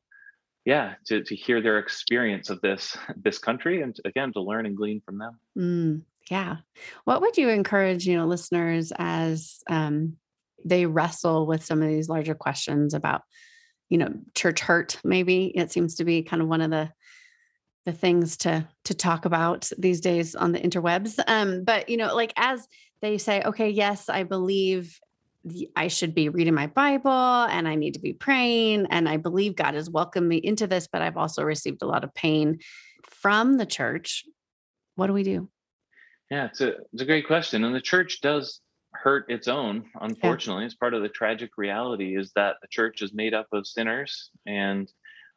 yeah 0.65 0.95
to, 1.07 1.23
to 1.23 1.35
hear 1.35 1.61
their 1.61 1.79
experience 1.79 2.51
of 2.51 2.61
this 2.61 2.97
this 3.17 3.39
country 3.39 3.83
and 3.83 3.97
again 4.05 4.33
to 4.33 4.41
learn 4.41 4.67
and 4.67 4.77
glean 4.77 5.01
from 5.05 5.19
them. 5.19 5.39
Mm, 5.57 6.03
yeah. 6.31 6.57
What 7.05 7.21
would 7.21 7.37
you 7.37 7.49
encourage 7.49 8.07
you 8.07 8.17
know 8.17 8.27
listeners 8.27 8.93
as 8.97 9.63
um, 9.69 10.17
they 10.65 10.87
wrestle 10.87 11.47
with 11.47 11.65
some 11.65 11.83
of 11.83 11.89
these 11.89 12.09
larger 12.09 12.35
questions 12.35 12.95
about 12.95 13.23
you 13.89 13.99
know 13.99 14.13
church 14.35 14.61
hurt 14.61 14.99
maybe? 15.05 15.47
It 15.47 15.71
seems 15.73 15.97
to 15.97 16.05
be 16.05 16.23
kind 16.23 16.43
of 16.43 16.49
one 16.49 16.61
of 16.61 16.71
the 16.71 16.93
the 17.85 17.93
things 17.93 18.37
to 18.39 18.69
to 18.85 18.95
talk 18.95 19.25
about 19.25 19.71
these 19.77 20.01
days 20.01 20.35
on 20.35 20.53
the 20.53 20.61
interwebs. 20.61 21.19
Um 21.27 21.65
but 21.65 21.89
you 21.89 21.97
know 21.97 22.15
like 22.15 22.33
as 22.37 22.67
they 23.01 23.19
say 23.19 23.43
okay 23.43 23.69
yes 23.69 24.09
i 24.09 24.23
believe 24.23 25.01
I 25.75 25.89
should 25.89 26.15
be 26.15 26.29
reading 26.29 26.55
my 26.55 26.69
Bible 26.69 27.11
and 27.11 27.67
I 27.67 27.75
need 27.75 27.95
to 27.95 28.01
be 28.01 28.13
praying. 28.13 28.87
And 28.91 29.09
I 29.09 29.17
believe 29.17 29.57
God 29.57 29.75
has 29.75 29.91
welcomed 29.91 30.29
me 30.29 30.37
into 30.37 30.67
this, 30.67 30.89
but 30.91 31.03
I've 31.03 31.17
also 31.17 31.43
received 31.43 31.83
a 31.83 31.87
lot 31.87 32.05
of 32.05 32.15
pain 32.15 32.61
from 33.05 33.57
the 33.57 33.67
church. 33.67 34.25
What 34.95 35.09
do 35.09 35.13
we 35.13 35.23
do? 35.23 35.49
Yeah, 36.31 36.47
it's 36.47 36.61
a, 36.61 36.75
it's 36.93 37.03
a 37.03 37.07
great 37.07 37.27
question. 37.27 37.65
And 37.65 37.75
the 37.75 37.81
church 37.81 38.21
does 38.21 38.61
hurt 38.93 39.27
its 39.29 39.49
own, 39.49 39.85
unfortunately. 40.01 40.63
Yeah. 40.63 40.67
It's 40.67 40.75
part 40.75 40.95
of 40.95 41.03
the 41.03 41.09
tragic 41.09 41.51
reality 41.57 42.17
is 42.17 42.33
that 42.37 42.57
the 42.63 42.69
church 42.69 43.03
is 43.03 43.13
made 43.13 43.35
up 43.35 43.49
of 43.53 43.67
sinners 43.67 44.31
and 44.47 44.91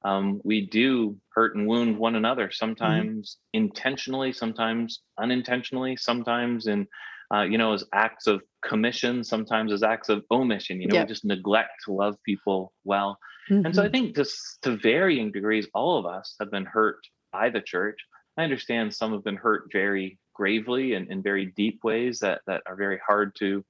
um, 0.04 0.40
we 0.44 0.68
do 0.68 1.18
hurt 1.34 1.56
and 1.56 1.66
wound 1.66 1.98
one 1.98 2.16
another, 2.16 2.46
mm-hmm. 2.46 2.54
sometimes 2.54 3.38
mm-hmm. 3.56 3.66
intentionally, 3.66 4.34
sometimes 4.34 5.02
unintentionally, 5.18 5.98
sometimes 5.98 6.68
in 6.68 6.88
uh, 7.34 7.42
you 7.42 7.58
know, 7.58 7.74
as 7.74 7.84
acts 7.94 8.28
of 8.28 8.42
commission, 8.66 9.24
sometimes 9.24 9.72
as 9.72 9.84
acts 9.84 10.10
of 10.10 10.24
omission. 10.32 10.82
You 10.82 10.88
know, 10.88 11.00
we 11.00 11.06
just 11.06 11.26
neglect 11.26 11.72
to 11.86 11.94
love 11.94 12.16
people 12.26 12.74
well. 12.84 13.18
Mm-hmm. 13.50 13.66
And 13.66 13.76
so 13.76 13.82
I 13.82 13.86
mm-hmm. 13.86 13.92
think 13.92 14.16
just 14.16 14.62
to 14.64 14.78
varying 14.78 15.32
degrees, 15.32 15.68
all 15.74 15.98
of 15.98 16.06
us 16.06 16.36
have 16.40 16.52
been 16.52 16.66
hurt 16.66 17.00
by 17.32 17.50
the 17.50 17.62
church. 17.62 18.00
I 18.38 18.44
understand 18.44 18.94
some 18.94 19.14
have 19.14 19.24
been 19.24 19.38
hurt 19.38 19.70
very 19.72 20.20
gravely 20.34 20.94
and 20.94 21.10
in 21.10 21.22
very 21.22 21.48
deep 21.56 21.80
ways 21.84 22.20
that 22.20 22.42
that 22.48 22.64
are 22.66 22.76
very 22.76 23.00
hard 23.06 23.36
to 23.40 23.64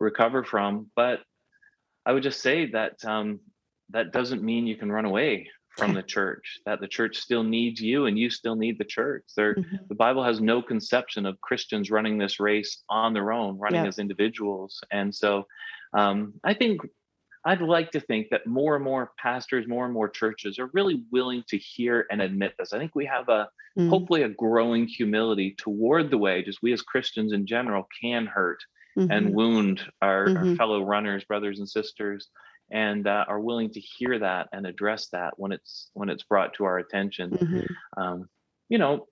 recover 0.00 0.44
from. 0.44 0.90
But 0.96 1.20
I 2.06 2.12
would 2.12 2.22
just 2.22 2.40
say 2.40 2.70
that 2.70 3.04
um, 3.04 3.40
that 3.90 4.12
doesn't 4.12 4.42
mean 4.42 4.66
you 4.66 4.76
can 4.76 4.90
run 4.90 5.04
away 5.04 5.48
from 5.76 5.94
the 5.94 6.02
church 6.02 6.60
that 6.66 6.80
the 6.80 6.88
church 6.88 7.16
still 7.16 7.42
needs 7.42 7.80
you 7.80 8.06
and 8.06 8.18
you 8.18 8.30
still 8.30 8.56
need 8.56 8.78
the 8.78 8.84
church 8.84 9.24
there 9.36 9.54
mm-hmm. 9.54 9.76
the 9.88 9.94
bible 9.94 10.22
has 10.22 10.40
no 10.40 10.62
conception 10.62 11.26
of 11.26 11.40
christians 11.40 11.90
running 11.90 12.18
this 12.18 12.40
race 12.40 12.82
on 12.88 13.12
their 13.12 13.32
own 13.32 13.58
running 13.58 13.82
yeah. 13.82 13.88
as 13.88 13.98
individuals 13.98 14.80
and 14.90 15.14
so 15.14 15.46
um, 15.96 16.34
i 16.44 16.54
think 16.54 16.80
i'd 17.44 17.60
like 17.60 17.90
to 17.90 18.00
think 18.00 18.28
that 18.30 18.46
more 18.46 18.76
and 18.76 18.84
more 18.84 19.12
pastors 19.18 19.66
more 19.66 19.84
and 19.84 19.94
more 19.94 20.08
churches 20.08 20.58
are 20.58 20.70
really 20.72 21.04
willing 21.12 21.42
to 21.48 21.58
hear 21.58 22.06
and 22.10 22.20
admit 22.20 22.54
this 22.58 22.72
i 22.72 22.78
think 22.78 22.94
we 22.94 23.06
have 23.06 23.28
a 23.28 23.48
mm-hmm. 23.78 23.88
hopefully 23.88 24.22
a 24.22 24.28
growing 24.28 24.86
humility 24.86 25.54
toward 25.58 26.10
the 26.10 26.18
way 26.18 26.42
just 26.42 26.62
we 26.62 26.72
as 26.72 26.82
christians 26.82 27.32
in 27.32 27.46
general 27.46 27.86
can 28.00 28.26
hurt 28.26 28.58
mm-hmm. 28.96 29.10
and 29.10 29.34
wound 29.34 29.80
our, 30.02 30.22
our 30.22 30.28
mm-hmm. 30.28 30.54
fellow 30.54 30.82
runners 30.82 31.24
brothers 31.24 31.58
and 31.58 31.68
sisters 31.68 32.28
and 32.70 33.06
uh, 33.06 33.24
are 33.28 33.40
willing 33.40 33.70
to 33.70 33.80
hear 33.80 34.18
that 34.18 34.48
and 34.52 34.66
address 34.66 35.08
that 35.12 35.34
when 35.36 35.52
it's 35.52 35.90
when 35.94 36.08
it's 36.08 36.24
brought 36.24 36.54
to 36.54 36.64
our 36.64 36.78
attention 36.78 37.30
mm-hmm. 37.30 38.02
um, 38.02 38.28
you 38.68 38.78
know 38.78 39.06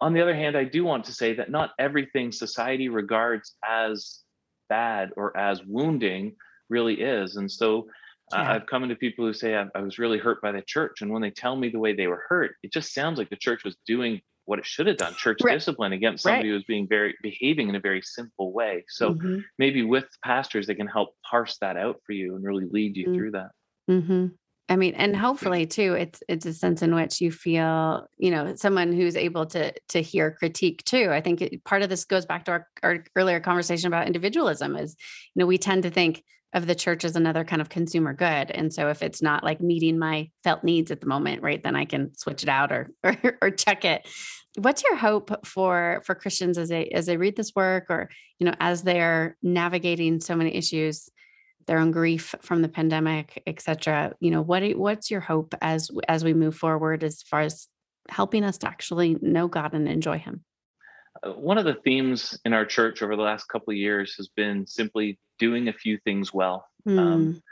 on 0.00 0.12
the 0.12 0.20
other 0.20 0.34
hand 0.34 0.56
i 0.56 0.64
do 0.64 0.84
want 0.84 1.04
to 1.04 1.12
say 1.12 1.34
that 1.34 1.50
not 1.50 1.70
everything 1.78 2.30
society 2.30 2.88
regards 2.88 3.54
as 3.68 4.20
bad 4.68 5.10
or 5.16 5.36
as 5.36 5.62
wounding 5.64 6.34
really 6.68 7.00
is 7.00 7.36
and 7.36 7.50
so 7.50 7.86
uh, 8.32 8.38
yeah. 8.38 8.52
i've 8.52 8.66
come 8.66 8.82
into 8.82 8.96
people 8.96 9.24
who 9.24 9.34
say 9.34 9.56
I, 9.56 9.66
I 9.74 9.80
was 9.80 9.98
really 9.98 10.18
hurt 10.18 10.40
by 10.40 10.52
the 10.52 10.62
church 10.62 11.02
and 11.02 11.10
when 11.10 11.22
they 11.22 11.30
tell 11.30 11.56
me 11.56 11.68
the 11.68 11.80
way 11.80 11.94
they 11.94 12.06
were 12.06 12.24
hurt 12.28 12.54
it 12.62 12.72
just 12.72 12.94
sounds 12.94 13.18
like 13.18 13.30
the 13.30 13.36
church 13.36 13.64
was 13.64 13.76
doing 13.86 14.20
what 14.46 14.58
it 14.58 14.66
should 14.66 14.86
have 14.86 14.96
done 14.96 15.14
church 15.14 15.38
right. 15.42 15.54
discipline 15.54 15.92
against 15.92 16.22
somebody 16.22 16.44
right. 16.44 16.48
who 16.48 16.54
was 16.54 16.64
being 16.64 16.86
very 16.88 17.14
behaving 17.22 17.68
in 17.68 17.74
a 17.74 17.80
very 17.80 18.02
simple 18.02 18.52
way 18.52 18.84
so 18.88 19.14
mm-hmm. 19.14 19.38
maybe 19.58 19.82
with 19.82 20.06
pastors 20.24 20.66
they 20.66 20.74
can 20.74 20.86
help 20.86 21.14
parse 21.28 21.58
that 21.60 21.76
out 21.76 22.00
for 22.06 22.12
you 22.12 22.36
and 22.36 22.44
really 22.44 22.66
lead 22.70 22.96
you 22.96 23.06
mm-hmm. 23.06 23.14
through 23.14 23.30
that 23.30 23.50
mm-hmm. 23.90 24.26
i 24.68 24.76
mean 24.76 24.94
and 24.94 25.16
hopefully 25.16 25.66
too 25.66 25.94
it's 25.94 26.22
it's 26.28 26.46
a 26.46 26.52
sense 26.52 26.82
in 26.82 26.94
which 26.94 27.20
you 27.20 27.30
feel 27.30 28.06
you 28.18 28.30
know 28.30 28.54
someone 28.54 28.92
who's 28.92 29.16
able 29.16 29.46
to 29.46 29.72
to 29.88 30.00
hear 30.00 30.32
critique 30.32 30.84
too 30.84 31.10
i 31.10 31.20
think 31.20 31.40
it, 31.40 31.64
part 31.64 31.82
of 31.82 31.88
this 31.88 32.04
goes 32.04 32.26
back 32.26 32.44
to 32.44 32.52
our, 32.52 32.68
our 32.82 33.04
earlier 33.16 33.40
conversation 33.40 33.86
about 33.86 34.06
individualism 34.06 34.76
is 34.76 34.96
you 35.34 35.40
know 35.40 35.46
we 35.46 35.58
tend 35.58 35.82
to 35.82 35.90
think 35.90 36.22
of 36.54 36.68
the 36.68 36.74
church 36.74 37.04
as 37.04 37.16
another 37.16 37.44
kind 37.44 37.60
of 37.60 37.68
consumer 37.68 38.14
good. 38.14 38.50
And 38.52 38.72
so 38.72 38.88
if 38.88 39.02
it's 39.02 39.20
not 39.20 39.42
like 39.42 39.60
meeting 39.60 39.98
my 39.98 40.30
felt 40.44 40.62
needs 40.62 40.92
at 40.92 41.00
the 41.00 41.08
moment, 41.08 41.42
right, 41.42 41.62
then 41.62 41.74
I 41.74 41.84
can 41.84 42.16
switch 42.16 42.44
it 42.44 42.48
out 42.48 42.72
or 42.72 42.90
or, 43.04 43.16
or 43.42 43.50
check 43.50 43.84
it. 43.84 44.08
What's 44.56 44.84
your 44.84 44.96
hope 44.96 45.44
for 45.44 46.02
for 46.06 46.14
Christians 46.14 46.56
as 46.56 46.68
they 46.68 46.88
as 46.90 47.06
they 47.06 47.16
read 47.16 47.36
this 47.36 47.52
work 47.56 47.86
or 47.90 48.08
you 48.38 48.46
know 48.46 48.54
as 48.60 48.82
they're 48.82 49.36
navigating 49.42 50.20
so 50.20 50.36
many 50.36 50.54
issues, 50.54 51.08
their 51.66 51.78
own 51.78 51.90
grief 51.90 52.36
from 52.40 52.62
the 52.62 52.68
pandemic, 52.68 53.42
et 53.46 53.60
cetera? 53.60 54.12
You 54.20 54.30
know, 54.30 54.42
what 54.42 54.62
what's 54.76 55.10
your 55.10 55.20
hope 55.20 55.54
as 55.60 55.90
as 56.08 56.22
we 56.22 56.34
move 56.34 56.56
forward 56.56 57.02
as 57.02 57.22
far 57.22 57.40
as 57.40 57.68
helping 58.08 58.44
us 58.44 58.58
to 58.58 58.68
actually 58.68 59.16
know 59.20 59.48
God 59.48 59.74
and 59.74 59.88
enjoy 59.88 60.18
Him? 60.18 60.44
One 61.26 61.58
of 61.58 61.64
the 61.64 61.74
themes 61.74 62.38
in 62.44 62.52
our 62.52 62.64
church 62.64 63.02
over 63.02 63.16
the 63.16 63.22
last 63.22 63.48
couple 63.48 63.72
of 63.72 63.76
years 63.76 64.14
has 64.16 64.28
been 64.28 64.66
simply 64.66 65.18
doing 65.38 65.68
a 65.68 65.72
few 65.72 65.98
things 66.04 66.32
well. 66.32 66.66
Mm. 66.86 66.98
Um, 66.98 67.42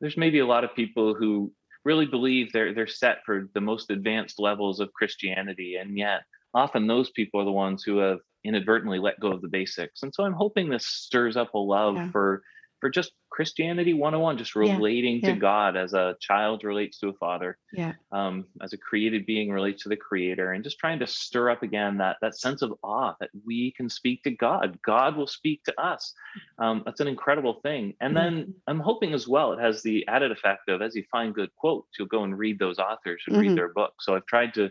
there's 0.00 0.16
maybe 0.16 0.38
a 0.38 0.46
lot 0.46 0.64
of 0.64 0.74
people 0.74 1.14
who 1.14 1.52
really 1.84 2.06
believe 2.06 2.52
they're 2.52 2.74
they're 2.74 2.86
set 2.86 3.18
for 3.24 3.48
the 3.54 3.60
most 3.60 3.90
advanced 3.90 4.38
levels 4.38 4.80
of 4.80 4.92
Christianity, 4.92 5.76
and 5.76 5.96
yet 5.96 6.22
often 6.54 6.86
those 6.86 7.10
people 7.10 7.40
are 7.40 7.44
the 7.44 7.52
ones 7.52 7.82
who 7.82 7.98
have 7.98 8.18
inadvertently 8.44 8.98
let 8.98 9.20
go 9.20 9.32
of 9.32 9.42
the 9.42 9.48
basics. 9.48 10.02
And 10.02 10.14
so 10.14 10.24
I'm 10.24 10.32
hoping 10.32 10.68
this 10.68 10.86
stirs 10.86 11.36
up 11.36 11.54
a 11.54 11.58
love 11.58 11.96
yeah. 11.96 12.10
for 12.10 12.42
for 12.80 12.90
just 12.90 13.12
Christianity 13.30 13.94
101, 13.94 14.38
just 14.38 14.56
relating 14.56 15.16
yeah, 15.16 15.28
yeah. 15.28 15.34
to 15.34 15.40
God 15.40 15.76
as 15.76 15.92
a 15.92 16.16
child 16.20 16.64
relates 16.64 16.98
to 16.98 17.08
a 17.08 17.12
father, 17.14 17.58
yeah, 17.72 17.92
um, 18.12 18.46
as 18.62 18.72
a 18.72 18.78
created 18.78 19.26
being 19.26 19.50
relates 19.50 19.82
to 19.82 19.88
the 19.88 19.96
creator, 19.96 20.52
and 20.52 20.64
just 20.64 20.78
trying 20.78 20.98
to 20.98 21.06
stir 21.06 21.50
up 21.50 21.62
again 21.62 21.98
that 21.98 22.16
that 22.22 22.38
sense 22.38 22.62
of 22.62 22.74
awe 22.82 23.14
that 23.20 23.30
we 23.46 23.72
can 23.76 23.88
speak 23.88 24.22
to 24.24 24.30
God. 24.30 24.78
God 24.84 25.16
will 25.16 25.26
speak 25.26 25.62
to 25.64 25.80
us. 25.80 26.12
Um, 26.58 26.82
that's 26.84 27.00
an 27.00 27.08
incredible 27.08 27.60
thing. 27.62 27.94
And 28.00 28.16
then 28.16 28.32
mm-hmm. 28.32 28.50
I'm 28.66 28.80
hoping 28.80 29.14
as 29.14 29.28
well 29.28 29.52
it 29.52 29.60
has 29.60 29.82
the 29.82 30.06
added 30.08 30.32
effect 30.32 30.68
of 30.68 30.82
as 30.82 30.94
you 30.94 31.04
find 31.10 31.34
good 31.34 31.54
quotes, 31.56 31.88
you'll 31.98 32.08
go 32.08 32.24
and 32.24 32.36
read 32.36 32.58
those 32.58 32.78
authors 32.78 33.22
and 33.26 33.36
mm-hmm. 33.36 33.48
read 33.48 33.58
their 33.58 33.72
books. 33.72 34.06
So 34.06 34.14
I've 34.14 34.26
tried 34.26 34.54
to 34.54 34.70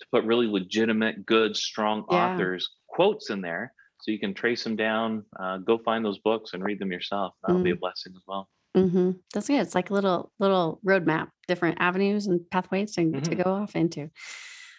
to 0.00 0.06
put 0.12 0.24
really 0.24 0.46
legitimate, 0.46 1.26
good, 1.26 1.56
strong 1.56 2.04
yeah. 2.10 2.34
authors 2.34 2.70
quotes 2.88 3.30
in 3.30 3.40
there 3.40 3.72
so 4.00 4.10
you 4.10 4.18
can 4.18 4.34
trace 4.34 4.64
them 4.64 4.76
down 4.76 5.24
uh, 5.38 5.58
go 5.58 5.78
find 5.78 6.04
those 6.04 6.18
books 6.18 6.52
and 6.54 6.64
read 6.64 6.78
them 6.78 6.92
yourself 6.92 7.34
that'll 7.42 7.56
mm-hmm. 7.56 7.64
be 7.64 7.70
a 7.70 7.76
mm. 7.76 7.80
blessing 7.80 8.12
as 8.16 8.22
well 8.26 8.48
mm-hmm. 8.76 9.12
that's 9.32 9.48
good 9.48 9.60
it's 9.60 9.74
like 9.74 9.90
a 9.90 9.94
little 9.94 10.32
little 10.38 10.80
roadmap 10.86 11.28
different 11.46 11.78
avenues 11.80 12.26
and 12.26 12.40
pathways 12.50 12.92
to, 12.94 13.02
mm-hmm. 13.02 13.20
to 13.20 13.34
go 13.34 13.52
off 13.52 13.76
into 13.76 14.10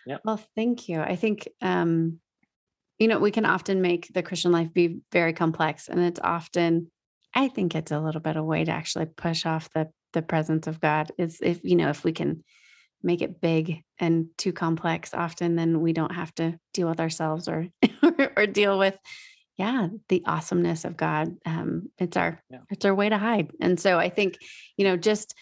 yeah 0.05 0.17
well 0.23 0.41
thank 0.55 0.89
you 0.89 0.99
i 0.99 1.15
think 1.15 1.47
um 1.61 2.19
you 2.97 3.07
know 3.07 3.19
we 3.19 3.31
can 3.31 3.45
often 3.45 3.81
make 3.81 4.11
the 4.13 4.23
christian 4.23 4.51
life 4.51 4.73
be 4.73 4.99
very 5.11 5.33
complex 5.33 5.87
and 5.87 5.99
it's 5.99 6.19
often 6.23 6.91
i 7.33 7.47
think 7.47 7.75
it's 7.75 7.91
a 7.91 7.99
little 7.99 8.21
bit 8.21 8.37
a 8.37 8.43
way 8.43 8.63
to 8.63 8.71
actually 8.71 9.05
push 9.05 9.45
off 9.45 9.69
the 9.73 9.89
the 10.13 10.21
presence 10.21 10.67
of 10.67 10.79
god 10.79 11.11
is 11.17 11.39
if 11.41 11.59
you 11.63 11.75
know 11.75 11.89
if 11.89 12.03
we 12.03 12.11
can 12.11 12.43
make 13.03 13.21
it 13.21 13.41
big 13.41 13.83
and 13.99 14.27
too 14.37 14.53
complex 14.53 15.13
often 15.13 15.55
then 15.55 15.81
we 15.81 15.93
don't 15.93 16.13
have 16.13 16.33
to 16.35 16.57
deal 16.73 16.87
with 16.87 16.99
ourselves 16.99 17.47
or 17.47 17.67
or 18.35 18.45
deal 18.45 18.77
with 18.77 18.97
yeah 19.57 19.87
the 20.07 20.23
awesomeness 20.25 20.85
of 20.85 20.97
god. 20.97 21.35
Um 21.45 21.89
it's 21.97 22.17
our 22.17 22.41
yeah. 22.49 22.59
it's 22.69 22.85
our 22.85 22.95
way 22.95 23.09
to 23.09 23.17
hide. 23.17 23.51
And 23.61 23.79
so 23.79 23.97
i 23.97 24.09
think 24.09 24.37
you 24.77 24.85
know 24.85 24.97
just 24.97 25.33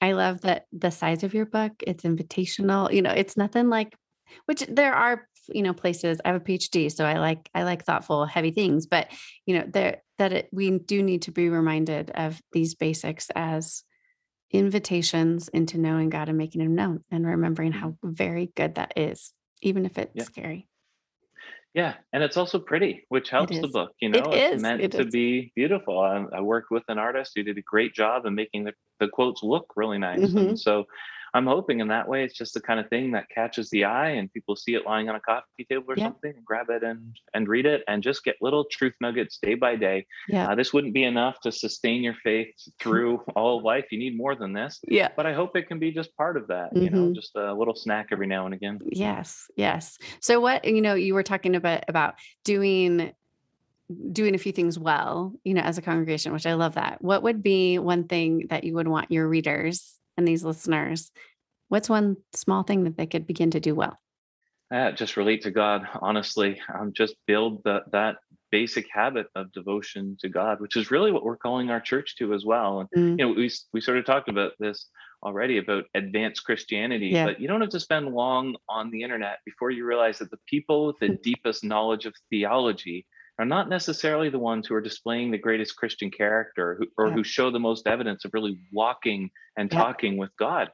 i 0.00 0.12
love 0.12 0.42
that 0.42 0.66
the 0.72 0.90
size 0.90 1.22
of 1.22 1.34
your 1.34 1.46
book 1.46 1.72
it's 1.86 2.04
invitational. 2.04 2.92
You 2.92 3.02
know 3.02 3.12
it's 3.12 3.36
nothing 3.36 3.68
like 3.68 3.96
which 4.46 4.64
there 4.68 4.94
are 4.94 5.26
you 5.48 5.62
know 5.62 5.72
places 5.74 6.20
i 6.24 6.28
have 6.28 6.40
a 6.40 6.44
phd 6.44 6.92
so 6.92 7.04
i 7.04 7.18
like 7.18 7.50
i 7.54 7.64
like 7.64 7.84
thoughtful 7.84 8.26
heavy 8.26 8.52
things 8.52 8.86
but 8.86 9.08
you 9.44 9.58
know 9.58 9.64
there 9.68 10.02
that 10.18 10.32
it, 10.32 10.48
we 10.52 10.78
do 10.78 11.02
need 11.02 11.22
to 11.22 11.32
be 11.32 11.48
reminded 11.48 12.10
of 12.14 12.40
these 12.52 12.74
basics 12.74 13.28
as 13.34 13.82
invitations 14.52 15.48
into 15.48 15.78
knowing 15.78 16.10
God 16.10 16.28
and 16.28 16.38
making 16.38 16.60
him 16.60 16.74
known 16.74 17.04
and 17.10 17.26
remembering 17.26 17.72
how 17.72 17.88
mm-hmm. 17.88 18.12
very 18.12 18.52
good 18.54 18.76
that 18.76 18.92
is, 18.96 19.32
even 19.62 19.86
if 19.86 19.98
it's 19.98 20.12
yeah. 20.14 20.24
scary. 20.24 20.68
Yeah, 21.74 21.94
and 22.12 22.22
it's 22.22 22.36
also 22.36 22.58
pretty, 22.58 23.06
which 23.08 23.30
helps 23.30 23.58
the 23.58 23.68
book. 23.68 23.92
You 23.98 24.10
know, 24.10 24.18
it 24.18 24.34
it's 24.34 24.56
is. 24.56 24.62
meant 24.62 24.82
it 24.82 24.90
to 24.92 25.06
is. 25.06 25.10
be 25.10 25.52
beautiful. 25.56 25.98
I, 25.98 26.22
I, 26.36 26.40
worked 26.42 26.70
with 26.70 26.82
an 26.88 26.98
artist 26.98 27.32
who 27.34 27.42
did 27.42 27.56
a 27.56 27.62
great 27.62 27.94
job 27.94 28.26
in 28.26 28.34
making 28.34 28.64
the, 28.64 28.74
the 29.00 29.08
quotes 29.08 29.42
look 29.42 29.72
really 29.74 29.96
nice. 29.96 30.20
Mm-hmm. 30.20 30.38
And 30.38 30.60
so 30.60 30.84
I'm 31.34 31.46
hoping 31.46 31.80
in 31.80 31.88
that 31.88 32.08
way 32.08 32.24
it's 32.24 32.36
just 32.36 32.54
the 32.54 32.60
kind 32.60 32.78
of 32.78 32.88
thing 32.88 33.12
that 33.12 33.28
catches 33.30 33.70
the 33.70 33.84
eye 33.84 34.10
and 34.10 34.32
people 34.32 34.54
see 34.54 34.74
it 34.74 34.84
lying 34.84 35.08
on 35.08 35.16
a 35.16 35.20
coffee 35.20 35.64
table 35.68 35.84
or 35.88 35.96
something 35.96 36.32
and 36.36 36.44
grab 36.44 36.68
it 36.68 36.82
and 36.82 37.16
and 37.34 37.48
read 37.48 37.64
it 37.64 37.82
and 37.88 38.02
just 38.02 38.24
get 38.24 38.36
little 38.40 38.64
truth 38.70 38.92
nuggets 39.00 39.38
day 39.42 39.54
by 39.54 39.76
day. 39.76 40.06
Yeah. 40.28 40.50
Uh, 40.50 40.54
this 40.54 40.72
wouldn't 40.72 40.92
be 40.92 41.04
enough 41.04 41.40
to 41.40 41.52
sustain 41.52 42.02
your 42.02 42.14
faith 42.22 42.54
through 42.78 43.22
all 43.36 43.58
of 43.58 43.64
life. 43.64 43.86
You 43.90 43.98
need 43.98 44.16
more 44.16 44.34
than 44.34 44.52
this. 44.52 44.80
Yeah. 44.86 45.08
But 45.16 45.26
I 45.26 45.32
hope 45.32 45.56
it 45.56 45.68
can 45.68 45.78
be 45.78 45.90
just 45.90 46.14
part 46.16 46.36
of 46.36 46.48
that, 46.48 46.74
mm-hmm. 46.74 46.82
you 46.82 46.90
know, 46.90 46.98
mm-hmm. 47.04 47.14
just 47.14 47.34
a 47.36 47.54
little 47.54 47.74
snack 47.74 48.08
every 48.12 48.26
now 48.26 48.44
and 48.44 48.54
again. 48.54 48.80
Yes. 48.84 49.50
Yes. 49.56 49.98
So 50.20 50.40
what, 50.40 50.64
you 50.64 50.82
know, 50.82 50.94
you 50.94 51.14
were 51.14 51.22
talking 51.22 51.56
about 51.56 51.84
about 51.88 52.14
doing 52.44 53.12
doing 54.10 54.34
a 54.34 54.38
few 54.38 54.52
things 54.52 54.78
well, 54.78 55.34
you 55.44 55.54
know, 55.54 55.60
as 55.60 55.78
a 55.78 55.82
congregation, 55.82 56.32
which 56.32 56.46
I 56.46 56.54
love 56.54 56.74
that. 56.74 57.02
What 57.02 57.22
would 57.22 57.42
be 57.42 57.78
one 57.78 58.04
thing 58.04 58.46
that 58.48 58.64
you 58.64 58.74
would 58.74 58.88
want 58.88 59.10
your 59.10 59.28
readers 59.28 59.98
and 60.16 60.26
these 60.26 60.44
listeners, 60.44 61.10
what's 61.68 61.88
one 61.88 62.16
small 62.34 62.62
thing 62.62 62.84
that 62.84 62.96
they 62.96 63.06
could 63.06 63.26
begin 63.26 63.50
to 63.52 63.60
do 63.60 63.74
well? 63.74 63.98
Uh, 64.72 64.90
just 64.92 65.16
relate 65.18 65.42
to 65.42 65.50
God, 65.50 65.86
honestly. 66.00 66.58
Um, 66.74 66.92
just 66.94 67.14
build 67.26 67.62
the, 67.64 67.80
that 67.92 68.16
basic 68.50 68.86
habit 68.90 69.26
of 69.34 69.52
devotion 69.52 70.16
to 70.20 70.28
God, 70.28 70.60
which 70.60 70.76
is 70.76 70.90
really 70.90 71.12
what 71.12 71.24
we're 71.24 71.36
calling 71.36 71.70
our 71.70 71.80
church 71.80 72.16
to 72.16 72.32
as 72.32 72.44
well. 72.44 72.80
And 72.80 72.88
mm. 72.96 73.18
you 73.18 73.26
know, 73.26 73.32
we 73.32 73.50
we 73.72 73.80
sort 73.80 73.98
of 73.98 74.06
talked 74.06 74.30
about 74.30 74.52
this 74.58 74.86
already 75.22 75.58
about 75.58 75.84
advanced 75.94 76.44
Christianity, 76.44 77.08
yeah. 77.08 77.26
but 77.26 77.40
you 77.40 77.48
don't 77.48 77.60
have 77.60 77.70
to 77.70 77.80
spend 77.80 78.08
long 78.08 78.56
on 78.68 78.90
the 78.90 79.02
internet 79.02 79.38
before 79.44 79.70
you 79.70 79.84
realize 79.84 80.18
that 80.18 80.30
the 80.30 80.38
people 80.46 80.86
with 80.86 80.98
the 81.00 81.08
deepest 81.22 81.64
knowledge 81.64 82.06
of 82.06 82.14
theology 82.30 83.06
are 83.42 83.44
not 83.44 83.68
necessarily 83.68 84.30
the 84.30 84.38
ones 84.38 84.68
who 84.68 84.74
are 84.76 84.80
displaying 84.80 85.32
the 85.32 85.38
greatest 85.38 85.76
Christian 85.76 86.12
character 86.12 86.76
who, 86.78 86.86
or 86.96 87.08
yeah. 87.08 87.14
who 87.14 87.24
show 87.24 87.50
the 87.50 87.58
most 87.58 87.88
evidence 87.88 88.24
of 88.24 88.32
really 88.32 88.60
walking 88.72 89.30
and 89.56 89.68
talking 89.68 90.12
yeah. 90.12 90.20
with 90.20 90.30
God. 90.38 90.70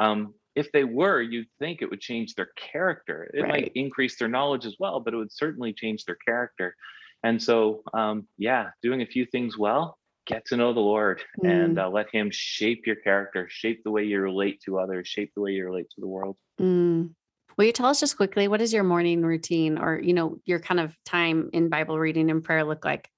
Um, 0.00 0.34
if 0.56 0.72
they 0.72 0.82
were, 0.82 1.22
you'd 1.22 1.46
think 1.60 1.80
it 1.80 1.88
would 1.88 2.00
change 2.00 2.34
their 2.34 2.50
character. 2.56 3.30
It 3.32 3.42
right. 3.42 3.50
might 3.50 3.72
increase 3.76 4.18
their 4.18 4.26
knowledge 4.26 4.66
as 4.66 4.74
well, 4.80 4.98
but 4.98 5.14
it 5.14 5.16
would 5.16 5.30
certainly 5.30 5.72
change 5.72 6.06
their 6.06 6.18
character. 6.26 6.74
And 7.22 7.40
so, 7.40 7.82
um, 7.94 8.26
yeah, 8.36 8.70
doing 8.82 9.00
a 9.02 9.06
few 9.06 9.24
things 9.24 9.56
well, 9.56 9.96
get 10.26 10.44
to 10.46 10.56
know 10.56 10.72
the 10.72 10.80
Lord 10.80 11.22
mm. 11.40 11.48
and 11.48 11.78
uh, 11.78 11.88
let 11.88 12.10
Him 12.12 12.30
shape 12.32 12.84
your 12.84 12.96
character, 12.96 13.46
shape 13.48 13.84
the 13.84 13.92
way 13.92 14.02
you 14.02 14.18
relate 14.20 14.60
to 14.64 14.80
others, 14.80 15.06
shape 15.06 15.30
the 15.36 15.40
way 15.40 15.52
you 15.52 15.64
relate 15.64 15.88
to 15.90 16.00
the 16.00 16.08
world. 16.08 16.36
Mm. 16.60 17.10
Will 17.58 17.64
you 17.64 17.72
tell 17.72 17.86
us 17.86 17.98
just 17.98 18.16
quickly 18.16 18.46
what 18.46 18.60
is 18.60 18.72
your 18.72 18.84
morning 18.84 19.22
routine 19.22 19.78
or 19.78 20.00
you 20.00 20.14
know 20.14 20.38
your 20.46 20.60
kind 20.60 20.78
of 20.78 20.96
time 21.04 21.50
in 21.52 21.68
Bible 21.68 21.98
reading 21.98 22.30
and 22.30 22.42
prayer 22.42 22.64
look 22.64 22.84
like? 22.84 23.10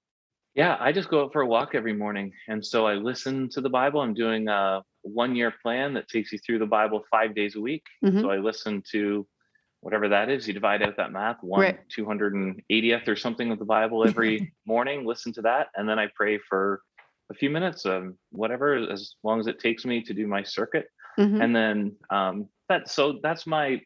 Yeah, 0.55 0.76
I 0.81 0.90
just 0.90 1.11
go 1.11 1.24
out 1.24 1.33
for 1.33 1.42
a 1.42 1.46
walk 1.46 1.74
every 1.74 1.92
morning, 1.92 2.33
and 2.48 2.64
so 2.64 2.87
I 2.87 2.94
listen 2.94 3.50
to 3.50 3.61
the 3.61 3.68
Bible. 3.68 4.00
I'm 4.00 4.14
doing 4.14 4.48
a 4.48 4.83
one-year 5.03 5.55
plan 5.62 5.94
that 5.94 6.09
takes 6.09 6.33
you 6.33 6.38
through 6.38 6.59
the 6.59 6.66
Bible 6.66 7.05
five 7.11 7.35
days 7.35 7.55
a 7.55 7.61
week. 7.61 7.85
Mm-hmm. 8.05 8.20
So 8.20 8.31
I 8.31 8.38
listen 8.38 8.83
to 8.92 9.26
whatever 9.83 10.09
that 10.09 10.29
is. 10.29 10.48
You 10.48 10.55
divide 10.55 10.83
out 10.83 10.96
that 10.96 11.12
math, 11.12 11.37
one 11.42 11.61
right. 11.61 11.79
280th 11.96 13.09
or 13.09 13.16
something 13.16 13.53
of 13.53 13.59
the 13.59 13.64
Bible 13.64 14.09
every 14.09 14.53
morning. 14.66 15.07
Listen 15.07 15.33
to 15.35 15.42
that, 15.42 15.68
and 15.76 15.88
then 15.88 15.98
I 15.98 16.09
pray 16.16 16.38
for 16.48 16.81
a 17.31 17.35
few 17.35 17.50
minutes, 17.50 17.85
of 17.85 18.14
whatever, 18.33 18.74
as 18.90 19.14
long 19.22 19.38
as 19.38 19.46
it 19.46 19.61
takes 19.61 19.85
me 19.85 20.03
to 20.03 20.14
do 20.14 20.26
my 20.26 20.42
circuit. 20.42 20.87
Mm-hmm. 21.18 21.40
And 21.42 21.55
then 21.55 21.96
um, 22.11 22.48
that 22.70 22.88
so 22.88 23.18
that's 23.22 23.46
my 23.46 23.81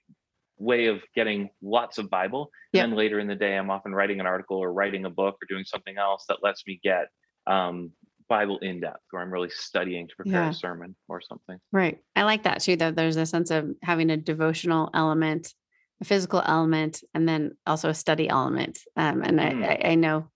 way 0.59 0.87
of 0.87 1.01
getting 1.15 1.51
lots 1.63 1.99
of 1.99 2.11
Bible. 2.11 2.51
Yep. 2.73 2.85
And 2.85 2.93
then 2.93 2.99
later 2.99 3.19
in 3.19 3.27
the 3.27 3.35
day, 3.35 3.57
I'm 3.57 3.71
often 3.71 3.95
writing 3.95 4.21
an 4.21 4.27
article 4.27 4.59
or 4.59 4.73
writing 4.73 5.05
a 5.05 5.11
book 5.11 5.35
or 5.35 5.47
doing 5.49 5.65
something 5.65 5.97
else 5.99 6.25
that 6.29 6.39
lets 6.43 6.63
me 6.67 6.81
get 6.83 7.07
um, 7.47 7.93
Bible 8.29 8.59
in 8.59 8.81
depth, 8.81 9.03
where 9.11 9.23
I'm 9.23 9.33
really 9.33 9.51
studying 9.51 10.09
to 10.09 10.17
prepare 10.17 10.45
yeah. 10.45 10.51
a 10.51 10.55
sermon 10.55 10.97
or 11.09 11.21
something. 11.21 11.59
Right. 11.73 11.99
I 12.17 12.23
like 12.23 12.45
that 12.45 12.61
too, 12.61 12.77
that 12.77 12.97
there's 12.97 13.17
a 13.17 13.27
sense 13.27 13.51
of 13.51 13.71
having 13.83 14.11
a 14.11 14.17
devotional 14.17 14.91
element, 14.95 15.53
a 16.01 16.05
physical 16.05 16.43
element, 16.45 17.03
and 17.15 17.29
then 17.29 17.57
also 17.67 17.89
a 17.89 17.95
study 17.95 18.29
element. 18.29 18.79
Um, 18.97 19.23
and 19.23 19.39
mm. 19.39 19.65
I, 19.65 19.91
I 19.91 19.95
know 19.95 20.29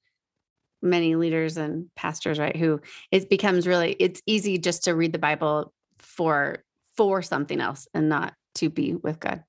many 0.82 1.16
leaders 1.16 1.56
and 1.56 1.86
pastors, 1.96 2.38
right, 2.38 2.56
who 2.56 2.80
it 3.10 3.30
becomes 3.30 3.66
really, 3.66 3.96
it's 3.98 4.22
easy 4.26 4.58
just 4.58 4.84
to 4.84 4.94
read 4.94 5.12
the 5.12 5.18
Bible 5.18 5.72
for 5.98 6.64
for 6.96 7.22
something 7.22 7.60
else 7.60 7.86
and 7.94 8.08
not 8.08 8.34
to 8.56 8.68
be 8.68 8.94
with 8.94 9.20
God. 9.20 9.44